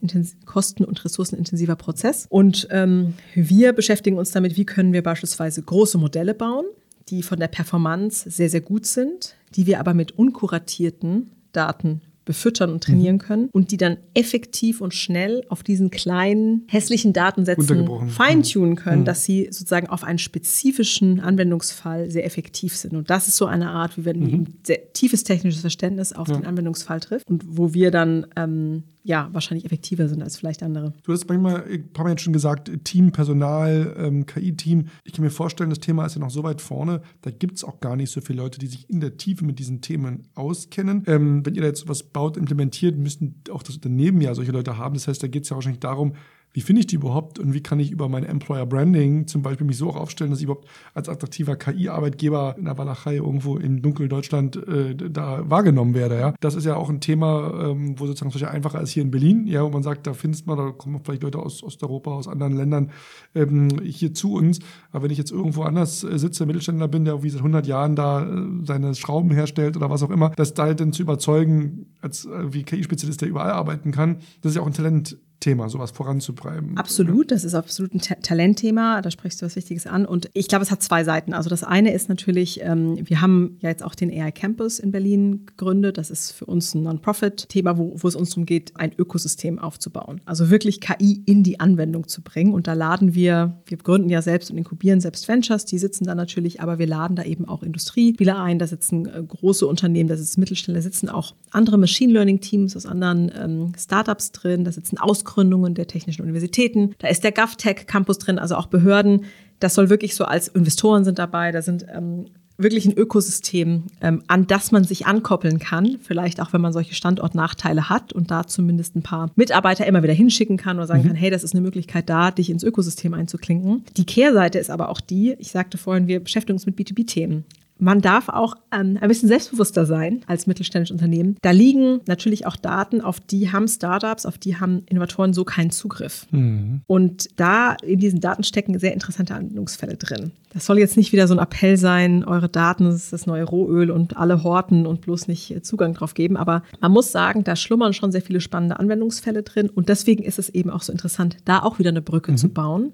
[0.46, 2.28] kosten- und ressourcenintensiver Prozess.
[2.30, 6.66] Und ähm, wir beschäftigen uns damit, wie können wir beispielsweise große Modelle bauen,
[7.10, 12.72] die von der Performance sehr, sehr gut sind, die wir aber mit unkuratierten Daten befüttern
[12.72, 13.20] und trainieren mhm.
[13.20, 19.06] können und die dann effektiv und schnell auf diesen kleinen hässlichen Datensätzen feintunen können, mhm.
[19.06, 22.96] dass sie sozusagen auf einen spezifischen Anwendungsfall sehr effektiv sind.
[22.96, 24.34] Und das ist so eine Art, wie wenn mhm.
[24.34, 26.36] ein sehr tiefes technisches Verständnis auf ja.
[26.36, 30.94] den Anwendungsfall trifft und wo wir dann ähm, ja, wahrscheinlich effektiver sind als vielleicht andere.
[31.04, 34.88] Du hast manchmal, ein paar Mal jetzt schon gesagt, Team, Personal, ähm, KI-Team.
[35.04, 37.64] Ich kann mir vorstellen, das Thema ist ja noch so weit vorne, da gibt es
[37.64, 41.04] auch gar nicht so viele Leute, die sich in der Tiefe mit diesen Themen auskennen.
[41.08, 44.78] Ähm, wenn ihr da jetzt was baut, implementiert, müssten auch das Unternehmen ja solche Leute
[44.78, 44.96] haben.
[44.96, 46.14] Das heißt, da geht es ja wahrscheinlich darum,
[46.54, 49.68] wie finde ich die überhaupt und wie kann ich über mein Employer Branding zum Beispiel
[49.68, 53.82] mich so auch aufstellen, dass ich überhaupt als attraktiver KI-Arbeitgeber in der Walachei irgendwo im
[53.82, 56.20] dunklen Deutschland äh, da wahrgenommen werde.
[56.20, 56.34] Ja?
[56.40, 59.46] Das ist ja auch ein Thema, ähm, wo sozusagen solche einfacher als hier in Berlin,
[59.46, 62.56] ja, wo man sagt, da findest man, da kommen vielleicht Leute aus Osteuropa, aus anderen
[62.56, 62.92] Ländern
[63.36, 64.60] ähm, hier zu uns.
[64.92, 67.96] Aber wenn ich jetzt irgendwo anders äh, sitze, Mittelständler bin, der wie seit 100 Jahren
[67.96, 71.94] da äh, seine Schrauben herstellt oder was auch immer, das da halt dann zu überzeugen,
[72.02, 75.70] als äh, wie KI-Spezialist, der überall arbeiten kann, das ist ja auch ein Talent Thema,
[75.70, 76.78] sowas voranzutreiben.
[76.78, 80.06] Absolut, das ist absolut ein Ta Talentthema, da sprichst du was Wichtiges an.
[80.06, 81.34] Und ich glaube, es hat zwei Seiten.
[81.34, 84.92] Also das eine ist natürlich, ähm, wir haben ja jetzt auch den AI Campus in
[84.92, 85.98] Berlin gegründet.
[85.98, 90.22] Das ist für uns ein Non-Profit-Thema, wo, wo es uns darum geht, ein Ökosystem aufzubauen.
[90.26, 92.54] Also wirklich KI in die Anwendung zu bringen.
[92.54, 96.16] Und da laden wir, wir gründen ja selbst und inkubieren selbst Ventures, die sitzen da
[96.16, 100.18] natürlich, aber wir laden da eben auch Industriespieler ein, da sitzen äh, große Unternehmen, da
[100.18, 104.98] sitzen Mittelständler, da sitzen auch andere Machine Learning-Teams aus anderen ähm, Startups drin, da sitzen
[104.98, 106.96] Aus Ausgründungen der technischen Universitäten.
[107.00, 109.26] Da ist der GovTech Campus drin, also auch Behörden.
[109.60, 111.52] Das soll wirklich so als Investoren sind dabei.
[111.52, 112.26] Da sind ähm,
[112.58, 115.98] wirklich ein Ökosystem, ähm, an das man sich ankoppeln kann.
[116.02, 120.14] Vielleicht auch, wenn man solche Standortnachteile hat und da zumindest ein paar Mitarbeiter immer wieder
[120.14, 121.08] hinschicken kann oder sagen mhm.
[121.08, 123.84] kann, hey, das ist eine Möglichkeit da, dich ins Ökosystem einzuklinken.
[123.98, 127.46] Die Kehrseite ist aber auch die, ich sagte vorhin, wir beschäftigen uns mit B2B-Themen
[127.80, 131.38] man darf auch ähm, ein bisschen selbstbewusster sein als mittelständisches Unternehmen.
[131.42, 135.72] Da liegen natürlich auch Daten, auf die haben Startups, auf die haben Innovatoren so keinen
[135.72, 136.28] Zugriff.
[136.32, 136.82] Mhm.
[136.88, 140.32] Und da in diesen Daten stecken sehr interessante Anwendungsfälle drin.
[140.52, 143.44] Das soll jetzt nicht wieder so ein Appell sein, eure Daten das ist das neue
[143.44, 146.38] Rohöl und alle horten und bloß nicht äh, Zugang drauf geben.
[146.38, 149.70] Aber man muss sagen, da schlummern schon sehr viele spannende Anwendungsfälle drin.
[149.70, 152.38] Und deswegen ist es eben auch so interessant, da auch wieder eine Brücke mhm.
[152.38, 152.94] zu bauen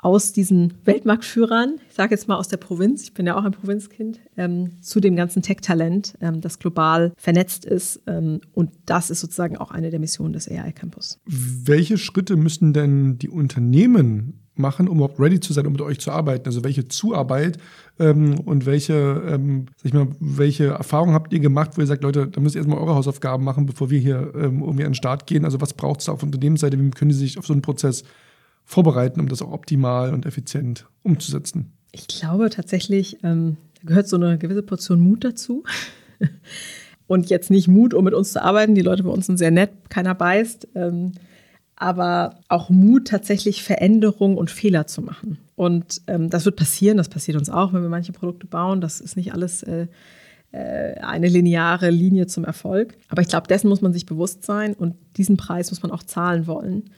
[0.00, 3.52] aus diesen Weltmarktführern, ich sage jetzt mal aus der Provinz, ich bin ja auch ein
[3.52, 8.00] Provinzkind, ähm, zu dem ganzen Tech-Talent, ähm, das global vernetzt ist.
[8.06, 11.18] Ähm, und das ist sozusagen auch eine der Missionen des AI Campus.
[11.26, 15.98] Welche Schritte müssen denn die Unternehmen machen, um überhaupt ready zu sein, um mit euch
[15.98, 16.46] zu arbeiten?
[16.46, 17.58] Also welche Zuarbeit
[17.98, 18.94] ähm, und welche,
[19.28, 22.54] ähm, sag ich mal, welche Erfahrungen habt ihr gemacht, wo ihr sagt, Leute, da müsst
[22.54, 25.44] ihr erstmal eure Hausaufgaben machen, bevor wir hier ähm, irgendwie an den Start gehen?
[25.44, 26.78] Also was braucht es da auf Unternehmensseite?
[26.78, 28.04] Wie können Sie sich auf so einen Prozess
[28.68, 31.72] vorbereiten, um das auch optimal und effizient umzusetzen?
[31.90, 35.64] Ich glaube tatsächlich, ähm, gehört so eine gewisse Portion Mut dazu.
[37.06, 38.74] und jetzt nicht Mut, um mit uns zu arbeiten.
[38.74, 40.68] Die Leute bei uns sind sehr nett, keiner beißt.
[40.74, 41.12] Ähm,
[41.76, 45.38] aber auch Mut, tatsächlich Veränderungen und Fehler zu machen.
[45.56, 48.82] Und ähm, das wird passieren, das passiert uns auch, wenn wir manche Produkte bauen.
[48.82, 49.86] Das ist nicht alles äh,
[50.52, 52.98] äh eine lineare Linie zum Erfolg.
[53.08, 56.02] Aber ich glaube, dessen muss man sich bewusst sein und diesen Preis muss man auch
[56.02, 56.90] zahlen wollen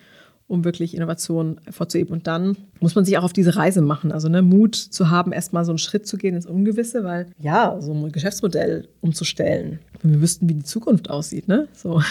[0.50, 2.12] um wirklich Innovation vorzuheben.
[2.12, 4.10] Und dann muss man sich auch auf diese Reise machen.
[4.10, 7.76] Also ne, Mut zu haben, erstmal so einen Schritt zu gehen ins Ungewisse, weil ja,
[7.80, 11.68] so ein Geschäftsmodell umzustellen, wenn wir wüssten, wie die Zukunft aussieht, ne?
[11.72, 12.02] So.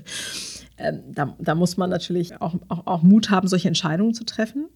[0.78, 4.66] ähm, da, da, muss man natürlich auch, auch, auch, Mut haben, solche Entscheidungen zu treffen.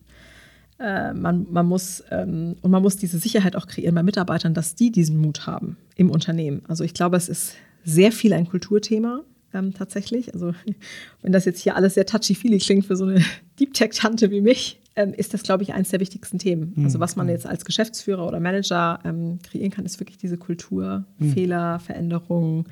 [0.80, 4.74] Äh, man, man, muss, ähm, und man muss diese Sicherheit auch kreieren bei Mitarbeitern, dass
[4.74, 6.62] die diesen Mut haben im Unternehmen.
[6.66, 9.22] Also ich glaube, es ist sehr viel ein Kulturthema
[9.54, 10.34] ähm, tatsächlich.
[10.34, 10.52] Also
[11.22, 13.22] wenn das jetzt hier alles sehr touchy-feely klingt für so eine
[13.60, 16.72] Deep Tech-Tante wie mich, ähm, ist das, glaube ich, eines der wichtigsten Themen.
[16.74, 16.84] Mhm.
[16.84, 21.04] Also was man jetzt als Geschäftsführer oder Manager ähm, kreieren kann, ist wirklich diese Kultur,
[21.18, 21.32] mhm.
[21.32, 22.64] Fehler, Veränderungen,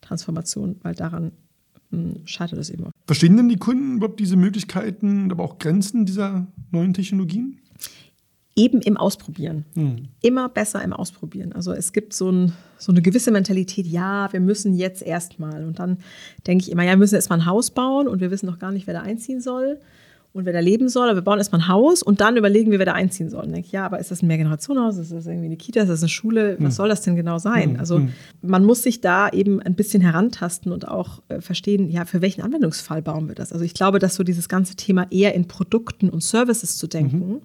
[0.00, 1.32] Transformation, weil daran
[1.90, 2.90] hm, scheitert es eben auch.
[3.06, 7.60] Verstehen denn die Kunden überhaupt diese Möglichkeiten, aber auch Grenzen dieser neuen Technologien?
[8.56, 9.64] Eben im Ausprobieren.
[9.74, 10.08] Hm.
[10.20, 11.52] Immer besser im Ausprobieren.
[11.52, 15.64] Also es gibt so, ein, so, eine gewisse Mentalität, ja, wir müssen jetzt erstmal.
[15.64, 15.98] Und dann
[16.46, 18.70] denke ich immer, ja, wir müssen erstmal ein Haus bauen und wir wissen noch gar
[18.70, 19.80] nicht, wer da einziehen soll
[20.32, 21.08] und wer da leben soll.
[21.08, 23.42] Aber wir bauen erstmal ein Haus und dann überlegen wir, wer da einziehen soll.
[23.42, 24.98] Und denke ich, ja, aber ist das ein Mehrgenerationenhaus?
[24.98, 25.80] Ist das irgendwie eine Kita?
[25.80, 26.54] Ist das eine Schule?
[26.60, 26.70] Was hm.
[26.70, 27.70] soll das denn genau sein?
[27.70, 27.80] Hm.
[27.80, 28.12] Also hm.
[28.40, 32.42] man muss sich da eben ein bisschen herantasten und auch äh, verstehen, ja, für welchen
[32.42, 33.52] Anwendungsfall bauen wir das?
[33.52, 37.18] Also ich glaube, dass so dieses ganze Thema eher in Produkten und Services zu denken.
[37.18, 37.40] Mhm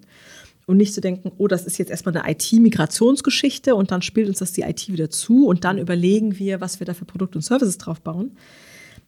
[0.70, 4.38] und nicht zu denken, oh, das ist jetzt erstmal eine IT-Migrationsgeschichte und dann spielt uns
[4.38, 7.42] das die IT wieder zu und dann überlegen wir, was wir da für Produkte und
[7.42, 8.36] Services drauf bauen.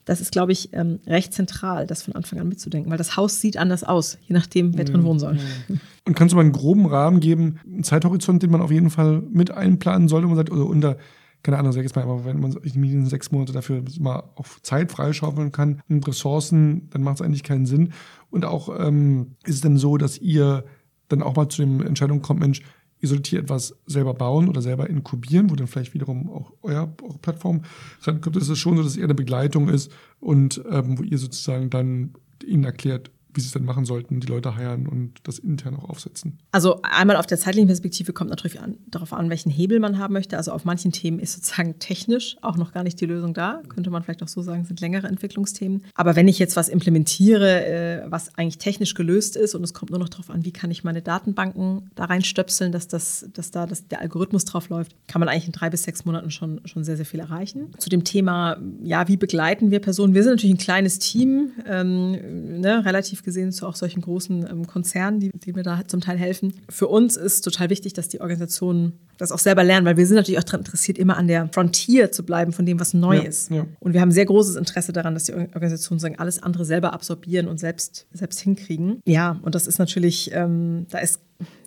[0.05, 3.41] Das ist, glaube ich, ähm, recht zentral, das von Anfang an mitzudenken, weil das Haus
[3.41, 5.05] sieht anders aus, je nachdem, wer drin mhm.
[5.05, 5.35] wohnen soll.
[5.35, 5.81] Mhm.
[6.05, 9.23] Und kannst du mal einen groben Rahmen geben, einen Zeithorizont, den man auf jeden Fall
[9.31, 10.97] mit einplanen sollte, man sagt, oder unter
[11.45, 14.63] keine Ahnung, sag ich jetzt mal, aber wenn man in sechs Monate dafür mal auf
[14.63, 17.93] Zeit freischaufeln kann und Ressourcen, dann macht es eigentlich keinen Sinn.
[18.31, 20.65] Und auch ähm, ist es denn so, dass ihr
[21.13, 22.63] dann auch mal zu der Entscheidung kommt, Mensch,
[23.01, 26.93] ihr solltet hier etwas selber bauen oder selber inkubieren, wo dann vielleicht wiederum auch euer,
[27.03, 27.63] eure Plattform
[28.03, 28.37] rankommt.
[28.37, 32.15] Ist schon so, dass es eher eine Begleitung ist und ähm, wo ihr sozusagen dann
[32.45, 35.89] ihnen erklärt, wie sie es denn machen sollten, die Leute heiern und das intern auch
[35.89, 36.39] aufsetzen?
[36.53, 40.13] Also einmal auf der zeitlichen Perspektive kommt natürlich an, darauf an, welchen Hebel man haben
[40.13, 40.37] möchte.
[40.37, 43.63] Also auf manchen Themen ist sozusagen technisch auch noch gar nicht die Lösung da.
[43.69, 45.85] Könnte man vielleicht auch so sagen, sind längere Entwicklungsthemen.
[45.95, 49.91] Aber wenn ich jetzt was implementiere, äh, was eigentlich technisch gelöst ist und es kommt
[49.91, 53.67] nur noch darauf an, wie kann ich meine Datenbanken da reinstöpseln, dass, das, dass da
[53.67, 56.85] dass der Algorithmus drauf läuft, kann man eigentlich in drei bis sechs Monaten schon, schon
[56.85, 57.71] sehr, sehr viel erreichen.
[57.79, 60.15] Zu dem Thema, ja, wie begleiten wir Personen?
[60.15, 64.67] Wir sind natürlich ein kleines Team, ähm, ne, relativ gesehen zu auch solchen großen ähm,
[64.67, 66.53] Konzernen, die, die mir da zum Teil helfen.
[66.69, 70.17] Für uns ist total wichtig, dass die Organisationen das auch selber lernen, weil wir sind
[70.17, 73.23] natürlich auch daran interessiert, immer an der Frontier zu bleiben von dem, was neu Ja,
[73.23, 73.51] ist.
[73.51, 73.67] ja.
[73.79, 77.47] Und wir haben sehr großes Interesse daran, dass die Organisationen sagen, alles andere selber absorbieren
[77.47, 79.01] und selbst, selbst hinkriegen.
[79.07, 81.21] Ja, und das ist natürlich, ähm, da ist,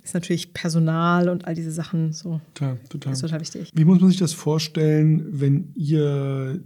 [0.04, 3.14] ist natürlich Personal und all diese Sachen so, Total, total.
[3.14, 3.72] ist total wichtig.
[3.74, 6.60] Wie muss man sich das vorstellen, wenn ihr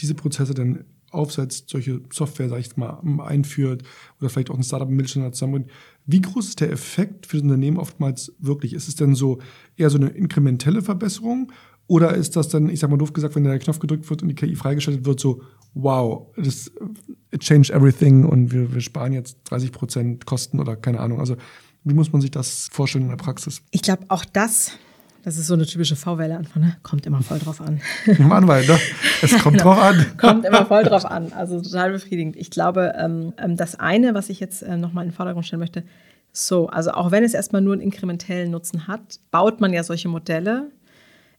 [0.00, 0.84] diese Prozesse dann
[1.16, 3.82] aufsetzt, solche Software, sag ich mal, einführt
[4.20, 5.66] oder vielleicht auch ein Startup im Mittelstand zusammen?
[6.06, 8.72] Wie groß ist der Effekt für das Unternehmen oftmals wirklich?
[8.74, 9.38] Ist es denn so
[9.76, 11.52] eher so eine inkrementelle Verbesserung
[11.88, 14.28] oder ist das dann, ich sag mal doof gesagt, wenn der Knopf gedrückt wird und
[14.28, 15.42] die KI freigeschaltet wird, so,
[15.74, 16.70] wow, das
[17.30, 21.20] it changed everything und wir, wir sparen jetzt 30 Prozent Kosten oder keine Ahnung.
[21.20, 21.36] Also
[21.84, 23.62] wie muss man sich das vorstellen in der Praxis?
[23.70, 24.72] Ich glaube, auch das,
[25.26, 26.76] das ist so eine typische V-Welle-Antwort, ne?
[26.84, 27.80] kommt immer voll drauf an.
[28.20, 28.78] Mann, weil, ne?
[29.22, 30.06] Es kommt drauf an.
[30.18, 31.32] kommt immer voll drauf an.
[31.32, 32.36] Also total befriedigend.
[32.36, 35.58] Ich glaube, ähm, ähm, das eine, was ich jetzt äh, nochmal in den Vordergrund stellen
[35.58, 35.82] möchte,
[36.30, 40.06] so, also auch wenn es erstmal nur einen inkrementellen Nutzen hat, baut man ja solche
[40.06, 40.70] Modelle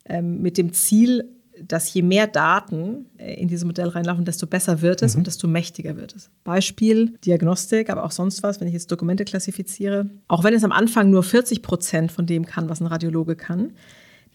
[0.03, 1.23] ähm, mit dem Ziel,
[1.65, 5.47] dass je mehr Daten äh, in diese Modelle reinlaufen, desto besser wird es und desto
[5.47, 6.29] mächtiger wird es.
[6.43, 10.09] Beispiel Diagnostik, aber auch sonst was, wenn ich jetzt Dokumente klassifiziere.
[10.27, 13.73] Auch wenn es am Anfang nur 40 Prozent von dem kann, was ein Radiologe kann,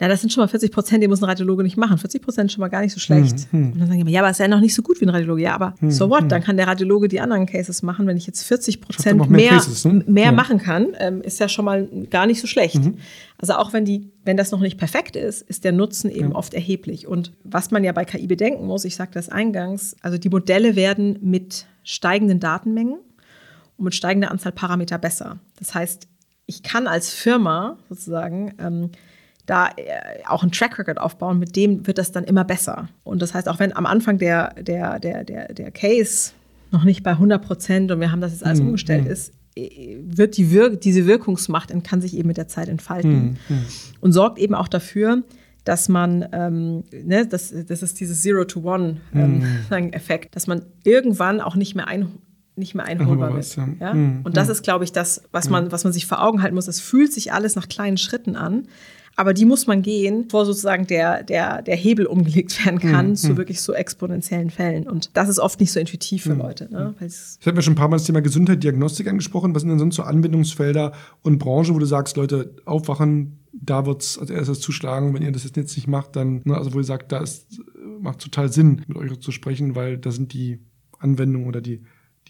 [0.03, 1.97] na, das sind schon mal 40 Prozent, die muss ein Radiologe nicht machen.
[1.97, 3.47] 40 Prozent ist schon mal gar nicht so schlecht.
[3.53, 5.05] Und dann sagen die immer, ja, aber es ist ja noch nicht so gut wie
[5.05, 5.43] ein Radiologe.
[5.43, 6.25] Ja, aber so what?
[6.33, 8.09] Dann kann der Radiologe die anderen Cases machen.
[8.09, 10.03] Wenn ich jetzt 40 Prozent mehr mehr, Cases, ne?
[10.09, 10.33] mehr Ja.
[10.33, 12.81] machen kann, ähm, ist ja schon mal gar nicht so schlecht.
[13.39, 16.53] Also auch wenn die, wenn das noch nicht perfekt ist, ist der Nutzen eben oft
[16.53, 17.07] erheblich.
[17.07, 20.75] Und was man ja bei KI bedenken muss, ich sagte das eingangs, also die Modelle
[20.75, 22.97] werden mit steigenden Datenmengen
[23.77, 25.39] und mit steigender Anzahl Parameter besser.
[25.61, 26.09] Das heißt,
[26.47, 28.91] ich kann als Firma sozusagen ähm,
[29.47, 32.89] da äh, auch einen Track Record aufbauen, mit dem wird das dann immer besser.
[33.05, 36.33] Und das heißt, auch wenn am Anfang der, der, der, der, der Case
[36.71, 40.37] noch nicht bei 100 Prozent und wir haben das jetzt alles umgestellt ist, äh, wird
[40.37, 43.39] die Wir diese Wirkungsmacht kann sich eben mit der Zeit entfalten
[44.01, 45.23] und sorgt eben auch dafür,
[45.65, 49.01] dass man, ähm, ne, das, das ist dieses Zero-to-One-Effekt,
[50.35, 52.09] dass man irgendwann auch nicht mehr ein
[52.55, 53.41] nicht mehr einholbar wird.
[53.41, 53.67] ist, ja.
[53.81, 53.95] Ja?
[53.95, 56.55] Mhm, Und das ist, glaube ich, das, was man, was man sich vor Augen halten
[56.55, 56.69] muss.
[56.69, 58.67] Es fühlt sich alles nach kleinen Schritten an,
[59.17, 63.17] aber die muss man gehen, bevor sozusagen der, der, der Hebel umgelegt werden kann Mhm,
[63.17, 64.89] zu wirklich so exponentiellen Fällen.
[64.89, 66.69] Und das ist oft nicht so intuitiv Mhm, für Leute.
[66.73, 66.95] Ne?
[67.01, 69.55] Es- Ich habe ja schon ein paar Mal das Thema Gesundheit, Diagnostik angesprochen.
[69.55, 74.03] Was sind denn sonst so Anwendungsfelder und Branchen, wo du sagst, Leute, aufwachen, da wird
[74.03, 75.13] es als erstes zuschlagen.
[75.15, 77.61] Wenn ihr das jetzt nicht macht, dann, ne, also wo ihr sagt, da ist,
[78.01, 80.61] macht total Sinn, mit euch zu sprechen, weil da sind die
[80.99, 81.83] Anwendungen oder die,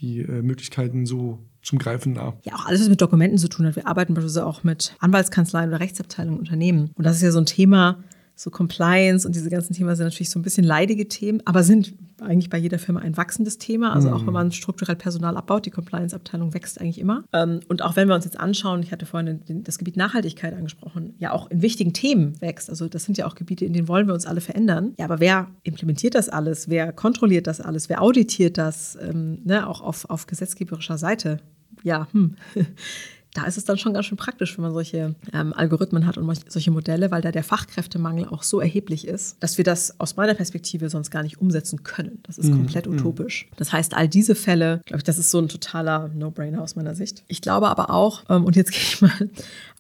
[0.03, 2.35] die äh, Möglichkeiten so zum Greifen nah.
[2.43, 3.77] ja, auch alles, was mit Dokumenten zu tun hat.
[3.77, 6.91] Wir arbeiten beispielsweise auch mit Anwaltskanzleien oder Rechtsabteilungen, Unternehmen.
[6.97, 8.03] Und das ist ja so ein Thema,
[8.35, 11.95] so Compliance und diese ganzen Themen sind natürlich so ein bisschen leidige Themen, aber sind
[12.21, 13.93] eigentlich bei jeder Firma ein wachsendes Thema.
[13.93, 17.25] Also auch wenn man strukturell Personal abbaut, die Compliance-Abteilung wächst eigentlich immer.
[17.33, 21.15] Ähm, Und auch wenn wir uns jetzt anschauen, ich hatte vorhin das Gebiet Nachhaltigkeit angesprochen,
[21.19, 22.71] ja auch in wichtigen Themen wächst.
[22.71, 24.95] Also das sind ja auch Gebiete, in denen wollen wir uns alle verändern.
[24.99, 26.69] Ja, aber wer implementiert das alles?
[26.69, 27.89] Wer kontrolliert das alles?
[27.89, 28.97] Wer auditiert das?
[29.01, 31.41] Ähm, ne, auch auf, auf gesetzgeberischer Seite.
[31.83, 32.37] Ja, hm.
[33.35, 36.51] da ist es dann schon ganz schön praktisch, wenn man solche ähm, Algorithmen hat und
[36.51, 40.35] solche Modelle, weil da der Fachkräftemangel auch so erheblich ist, dass wir das aus meiner
[40.35, 42.21] Perspektive sonst gar nicht umsetzen können.
[42.25, 43.49] Das ist komplett utopisch.
[43.57, 46.95] Das heißt, all diese Fälle, glaube ich, das ist so ein totaler No-Brainer aus meiner
[46.95, 47.25] Sicht.
[47.29, 49.31] Ich glaube aber auch, ähm, und jetzt gehe ich mal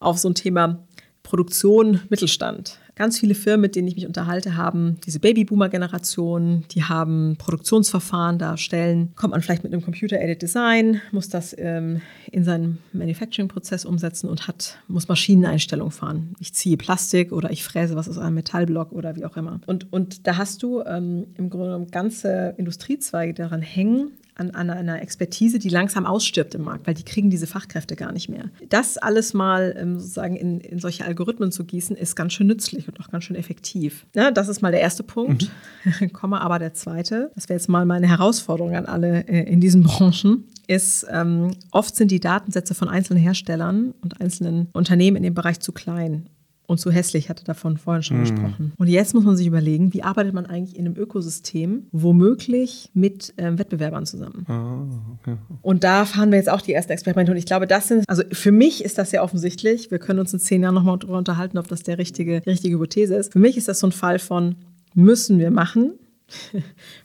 [0.00, 0.78] auf so ein Thema
[1.22, 2.78] Produktion, Mittelstand.
[2.94, 9.12] Ganz viele Firmen, mit denen ich mich unterhalte, haben diese Babyboomer-Generation, die haben Produktionsverfahren darstellen.
[9.16, 14.46] Kommt man vielleicht mit einem Computer-Aided Design, muss das ähm, in seinen Manufacturing-Prozess umsetzen und
[14.46, 16.34] hat, muss Maschineneinstellungen fahren.
[16.38, 19.58] Ich ziehe Plastik oder ich fräse was aus einem Metallblock oder wie auch immer.
[19.64, 24.70] Und, und da hast du ähm, im Grunde genommen ganze Industriezweige daran hängen, an, an
[24.70, 28.50] einer Expertise, die langsam ausstirbt im Markt, weil die kriegen diese Fachkräfte gar nicht mehr.
[28.68, 32.88] Das alles mal ähm, sozusagen in, in solche Algorithmen zu gießen, ist ganz schön nützlich
[32.88, 34.06] und auch ganz schön effektiv.
[34.14, 35.50] Ja, das ist mal der erste Punkt.
[36.12, 37.30] Komme aber der zweite.
[37.34, 40.44] Das wäre jetzt mal meine Herausforderung an alle äh, in diesen Branchen.
[40.68, 45.60] Ist, ähm, oft sind die Datensätze von einzelnen Herstellern und einzelnen Unternehmen in dem Bereich
[45.60, 46.28] zu klein.
[46.66, 48.20] Und zu hässlich, hatte davon vorhin schon mhm.
[48.22, 48.72] gesprochen.
[48.78, 53.34] Und jetzt muss man sich überlegen, wie arbeitet man eigentlich in einem Ökosystem, womöglich mit
[53.36, 54.44] ähm, Wettbewerbern zusammen.
[54.48, 54.86] Ah,
[55.20, 55.36] okay.
[55.60, 57.32] Und da fahren wir jetzt auch die ersten Experimente.
[57.32, 59.90] Und ich glaube, das sind, also für mich ist das ja offensichtlich.
[59.90, 62.76] Wir können uns in zehn Jahren nochmal darüber unterhalten, ob das der richtige, die richtige
[62.76, 63.32] Hypothese ist.
[63.32, 64.56] Für mich ist das so ein Fall von,
[64.94, 65.92] müssen wir machen.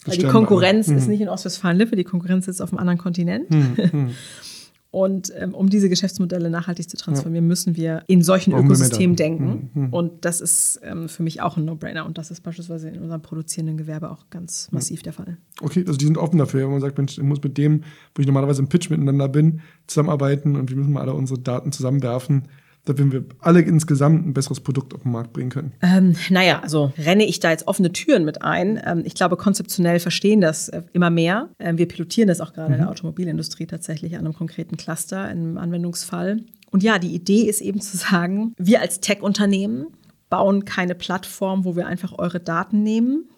[0.06, 1.12] Weil die Konkurrenz ist hm.
[1.12, 3.50] nicht in Ostwestfalen-Lippe, die Konkurrenz ist auf einem anderen Kontinent.
[3.50, 4.10] Hm, hm.
[4.98, 7.50] Und ähm, um diese Geschäftsmodelle nachhaltig zu transformieren, ja.
[7.50, 9.70] müssen wir in solchen Ökosystemen denken.
[9.72, 9.94] Mhm.
[9.94, 12.04] Und das ist ähm, für mich auch ein No-Brainer.
[12.04, 15.04] Und das ist beispielsweise in unserem produzierenden Gewerbe auch ganz massiv ja.
[15.04, 15.38] der Fall.
[15.62, 16.64] Okay, also die sind offen dafür.
[16.64, 17.84] Wenn man sagt, Mensch, ich muss mit dem,
[18.16, 21.72] wo ich normalerweise im Pitch miteinander bin, zusammenarbeiten und wir müssen mal alle unsere Daten
[21.72, 22.48] zusammenwerfen
[22.90, 25.74] damit wir alle insgesamt ein besseres Produkt auf den Markt bringen können?
[25.82, 28.82] Ähm, naja, also renne ich da jetzt offene Türen mit ein.
[28.86, 31.50] Ähm, ich glaube, konzeptionell verstehen das äh, immer mehr.
[31.60, 32.74] Ähm, wir pilotieren das auch gerade mhm.
[32.74, 32.92] in der mhm.
[32.92, 36.42] Automobilindustrie tatsächlich an einem konkreten Cluster, einem Anwendungsfall.
[36.72, 39.88] Und ja, die Idee ist eben zu sagen, wir als Tech-Unternehmen
[40.30, 43.30] bauen keine Plattform, wo wir einfach eure Daten nehmen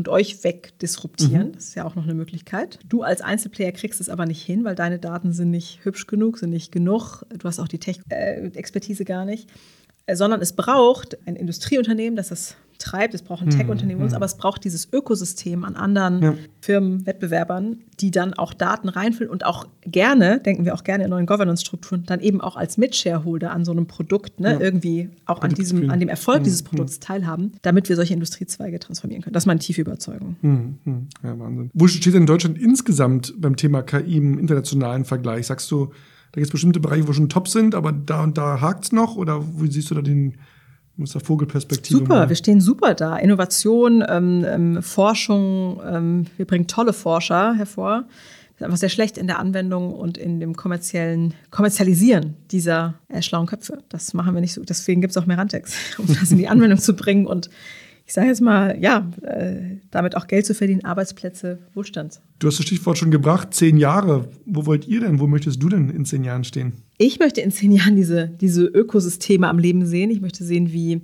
[0.00, 1.48] und euch wegdisruptieren.
[1.48, 1.52] Mhm.
[1.52, 2.78] Das ist ja auch noch eine Möglichkeit.
[2.88, 6.38] Du als Einzelplayer kriegst es aber nicht hin, weil deine Daten sind nicht hübsch genug,
[6.38, 7.26] sind nicht genug.
[7.28, 9.50] Du hast auch die Tech-Expertise gar nicht.
[10.06, 13.14] Äh, sondern es braucht ein Industrieunternehmen, das das treibt.
[13.14, 14.14] Es braucht ein hm, Tech-Unternehmen, mhm.
[14.14, 16.34] aber es braucht dieses Ökosystem an anderen ja.
[16.60, 21.10] Firmen, Wettbewerbern, die dann auch Daten reinfüllen und auch gerne, denken wir auch gerne in
[21.10, 24.60] neuen Governance-Strukturen, dann eben auch als Mitshareholder an so einem Produkt ne, ja.
[24.60, 26.44] irgendwie auch an, diesem, an dem Erfolg mhm.
[26.44, 27.02] dieses Produkts mhm.
[27.02, 29.34] teilhaben, damit wir solche Industriezweige transformieren können.
[29.34, 30.36] Das ist meine tiefe Überzeugung.
[30.42, 31.08] Mhm.
[31.22, 31.70] Ja, Wahnsinn.
[31.74, 35.46] Wo steht denn Deutschland insgesamt beim Thema KI im internationalen Vergleich?
[35.46, 35.92] Sagst du,
[36.32, 38.92] da gibt es bestimmte Bereiche, wo schon top sind, aber da und da hakt es
[38.92, 39.16] noch?
[39.16, 40.34] Oder wie siehst du da den
[41.02, 41.98] aus der Vogelperspektive.
[42.00, 42.28] Super, mal.
[42.28, 43.16] wir stehen super da.
[43.16, 48.04] Innovation, ähm, ähm, Forschung, ähm, wir bringen tolle Forscher hervor.
[48.04, 53.22] Wir sind einfach sehr schlecht in der Anwendung und in dem kommerziellen Kommerzialisieren dieser äh,
[53.22, 53.82] schlauen Köpfe.
[53.88, 54.62] Das machen wir nicht so.
[54.62, 57.50] Deswegen gibt es auch mehr Rantex, um das in die Anwendung zu bringen und
[58.10, 62.20] ich sage jetzt mal, ja, äh, damit auch Geld zu verdienen, Arbeitsplätze, Wohlstand.
[62.40, 64.26] Du hast das Stichwort schon gebracht, zehn Jahre.
[64.46, 66.72] Wo wollt ihr denn, wo möchtest du denn in zehn Jahren stehen?
[66.98, 70.10] Ich möchte in zehn Jahren diese, diese Ökosysteme am Leben sehen.
[70.10, 71.02] Ich möchte sehen, wie,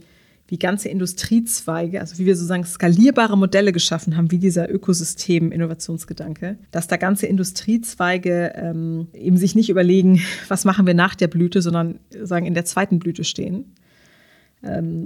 [0.48, 6.88] wie ganze Industriezweige, also wie wir sozusagen skalierbare Modelle geschaffen haben, wie dieser Ökosystem-Innovationsgedanke, dass
[6.88, 12.00] da ganze Industriezweige ähm, eben sich nicht überlegen, was machen wir nach der Blüte, sondern
[12.20, 13.76] sagen in der zweiten Blüte stehen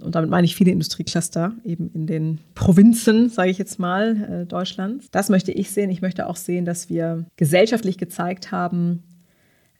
[0.03, 4.46] und damit meine ich viele Industriecluster eben in den Provinzen, sage ich jetzt mal, äh,
[4.46, 5.11] Deutschlands.
[5.11, 5.90] Das möchte ich sehen.
[5.90, 9.03] Ich möchte auch sehen, dass wir gesellschaftlich gezeigt haben, ähm,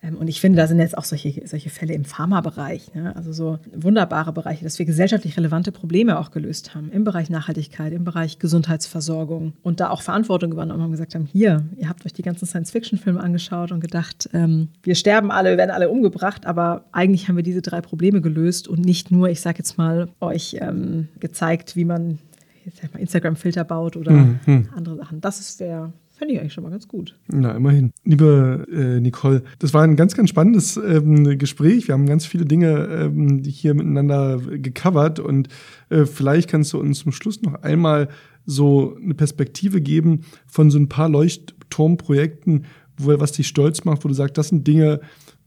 [0.03, 3.15] und ich finde, da sind jetzt auch solche, solche Fälle im Pharmabereich, ne?
[3.17, 7.93] also so wunderbare Bereiche, dass wir gesellschaftlich relevante Probleme auch gelöst haben im Bereich Nachhaltigkeit,
[7.93, 12.07] im Bereich Gesundheitsversorgung und da auch Verantwortung übernommen haben und gesagt haben, hier, ihr habt
[12.07, 16.47] euch die ganzen Science-Fiction-Filme angeschaut und gedacht, ähm, wir sterben alle, wir werden alle umgebracht,
[16.47, 20.09] aber eigentlich haben wir diese drei Probleme gelöst und nicht nur, ich sage jetzt mal,
[20.21, 22.19] euch ähm, gezeigt, wie man
[22.97, 24.69] Instagram-Filter baut oder mhm.
[24.75, 25.21] andere Sachen.
[25.21, 27.17] Das ist der Fände ich eigentlich schon mal ganz gut.
[27.29, 27.95] Na, immerhin.
[28.05, 31.89] Liebe äh, Nicole, das war ein ganz, ganz spannendes ähm, Gespräch.
[31.89, 35.49] Wir haben ganz viele Dinge ähm, hier miteinander gecovert und
[35.89, 38.11] äh, vielleicht kannst du uns zum Schluss noch einmal
[38.45, 42.67] so eine Perspektive geben von so ein paar Leuchtturmprojekten,
[42.99, 45.01] wo, was dich stolz macht, wo du sagst, das sind Dinge,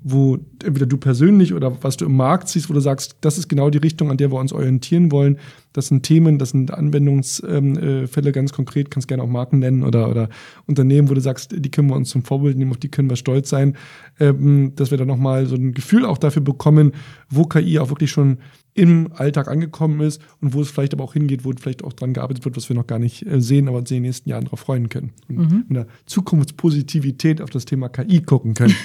[0.04, 3.48] wo entweder du persönlich oder was du im Markt siehst, wo du sagst, das ist
[3.48, 5.38] genau die Richtung, an der wir uns orientieren wollen.
[5.72, 9.84] Das sind Themen, das sind Anwendungsfälle ähm, äh, ganz konkret, kannst gerne auch Marken nennen
[9.84, 10.30] oder, oder
[10.68, 13.16] Unternehmen, wo du sagst, die können wir uns zum Vorbild nehmen, auf die können wir
[13.16, 13.76] stolz sein,
[14.20, 16.92] ähm, dass wir dann nochmal so ein Gefühl auch dafür bekommen,
[17.30, 18.38] wo KI auch wirklich schon
[18.76, 22.14] im Alltag angekommen ist und wo es vielleicht aber auch hingeht, wo vielleicht auch dran
[22.14, 24.46] gearbeitet wird, was wir noch gar nicht äh, sehen, aber uns in den nächsten Jahren
[24.46, 25.12] darauf freuen können.
[25.30, 25.66] Und mhm.
[25.70, 28.76] in der Zukunftspositivität auf das Thema KI gucken können.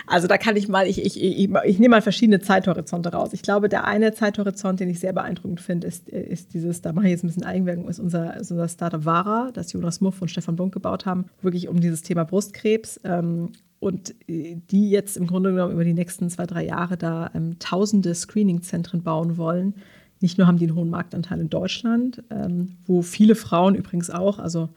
[0.07, 3.33] also da kann ich mal, ich, ich, ich, ich nehme mal verschiedene Zeithorizonte raus.
[3.33, 7.05] Ich glaube, der eine Zeithorizont, den ich sehr beeindruckend finde, ist, ist dieses, da mache
[7.05, 10.29] ich jetzt ein bisschen Eigenwerbung, ist unser, ist unser Startup Vara, das Jonas Muff und
[10.29, 12.99] Stefan Blunk gebaut haben, wirklich um dieses Thema Brustkrebs.
[13.03, 17.29] Ähm, und äh, die jetzt im Grunde genommen über die nächsten zwei, drei Jahre da
[17.33, 19.75] ähm, tausende Screening-Zentren bauen wollen.
[20.21, 24.39] Nicht nur haben die einen hohen Marktanteil in Deutschland, ähm, wo viele Frauen übrigens auch,
[24.39, 24.69] also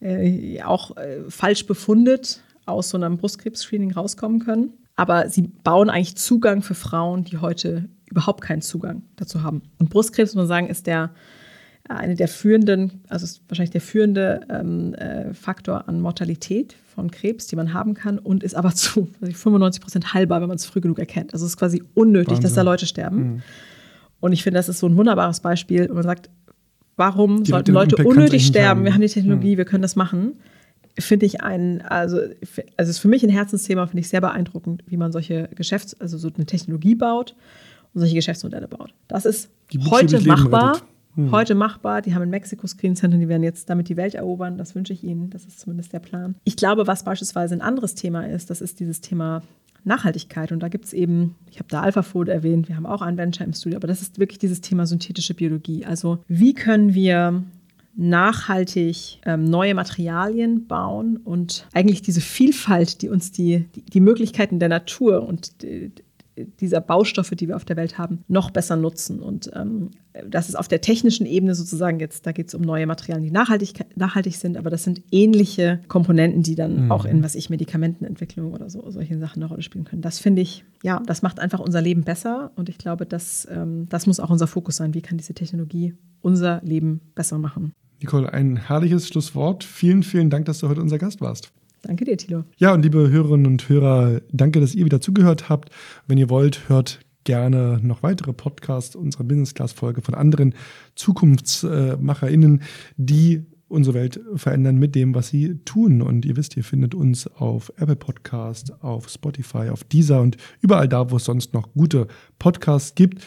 [0.00, 4.72] äh, auch äh, falsch befundet aus so einem Brustkrebs-Screening rauskommen können.
[4.96, 9.62] Aber sie bauen eigentlich Zugang für Frauen, die heute überhaupt keinen Zugang dazu haben.
[9.78, 11.10] Und Brustkrebs, muss man sagen, ist der
[11.88, 17.46] eine der führenden, also ist wahrscheinlich der führende ähm, äh, Faktor an Mortalität von Krebs,
[17.46, 20.80] die man haben kann und ist aber zu 95 Prozent heilbar, wenn man es früh
[20.80, 21.34] genug erkennt.
[21.34, 22.42] Also es ist quasi unnötig, Wahnsinn.
[22.42, 23.18] dass da Leute sterben.
[23.18, 23.42] Mhm.
[24.20, 26.30] Und ich finde, das ist so ein wunderbares Beispiel, wo man sagt,
[26.96, 28.84] warum die sollten Leute unnötig sterben?
[28.84, 29.58] Wir haben die Technologie, mhm.
[29.58, 30.38] wir können das machen.
[30.98, 32.18] Finde ich ein, also,
[32.76, 36.18] also ist für mich ein Herzensthema, finde ich sehr beeindruckend, wie man solche Geschäfts-, also
[36.18, 37.34] so eine Technologie baut
[37.92, 38.94] und solche Geschäftsmodelle baut.
[39.08, 39.50] Das ist
[39.90, 40.80] heute machbar.
[41.16, 41.30] Hm.
[41.30, 42.02] Heute machbar.
[42.02, 44.58] Die haben in Mexiko Screen Center, die werden jetzt damit die Welt erobern.
[44.58, 45.30] Das wünsche ich ihnen.
[45.30, 46.34] Das ist zumindest der Plan.
[46.44, 49.42] Ich glaube, was beispielsweise ein anderes Thema ist, das ist dieses Thema
[49.84, 50.50] Nachhaltigkeit.
[50.50, 53.46] Und da gibt es eben, ich habe da AlphaFood erwähnt, wir haben auch ein Venture
[53.46, 55.84] im Studio, aber das ist wirklich dieses Thema synthetische Biologie.
[55.84, 57.44] Also wie können wir
[57.96, 64.58] nachhaltig ähm, neue Materialien bauen und eigentlich diese Vielfalt, die uns die, die, die Möglichkeiten
[64.58, 65.92] der Natur und die,
[66.36, 69.20] dieser Baustoffe, die wir auf der Welt haben, noch besser nutzen.
[69.20, 69.90] Und ähm,
[70.28, 73.30] das ist auf der technischen Ebene sozusagen jetzt, da geht es um neue Materialien, die
[73.30, 76.92] nachhaltig, nachhaltig sind, aber das sind ähnliche Komponenten, die dann mhm.
[76.92, 80.02] auch in, was ich, Medikamentenentwicklung oder so, solche Sachen eine Rolle spielen können.
[80.02, 83.86] Das finde ich, ja, das macht einfach unser Leben besser und ich glaube, das, ähm,
[83.88, 84.94] das muss auch unser Fokus sein.
[84.94, 87.72] Wie kann diese Technologie unser Leben besser machen?
[88.04, 89.64] Nicole, ein herrliches Schlusswort.
[89.64, 91.50] Vielen, vielen Dank, dass du heute unser Gast warst.
[91.80, 92.44] Danke dir, Thilo.
[92.58, 95.70] Ja, und liebe Hörerinnen und Hörer, danke, dass ihr wieder zugehört habt.
[96.06, 100.54] Wenn ihr wollt, hört gerne noch weitere Podcasts unserer Business Class Folge von anderen
[100.96, 102.60] ZukunftsmacherInnen,
[102.98, 106.02] die unsere Welt verändern mit dem, was sie tun.
[106.02, 110.88] Und ihr wisst, ihr findet uns auf Apple Podcast, auf Spotify, auf Deezer und überall
[110.88, 112.06] da, wo es sonst noch gute
[112.38, 113.26] Podcasts gibt.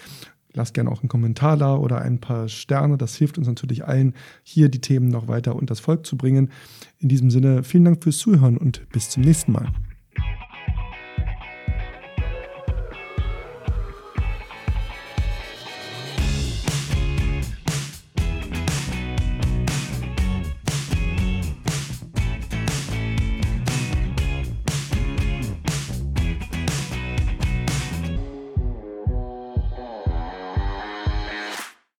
[0.53, 2.97] Lasst gerne auch einen Kommentar da oder ein paar Sterne.
[2.97, 6.51] Das hilft uns natürlich allen, hier die Themen noch weiter unter das Volk zu bringen.
[6.99, 9.67] In diesem Sinne, vielen Dank fürs Zuhören und bis zum nächsten Mal.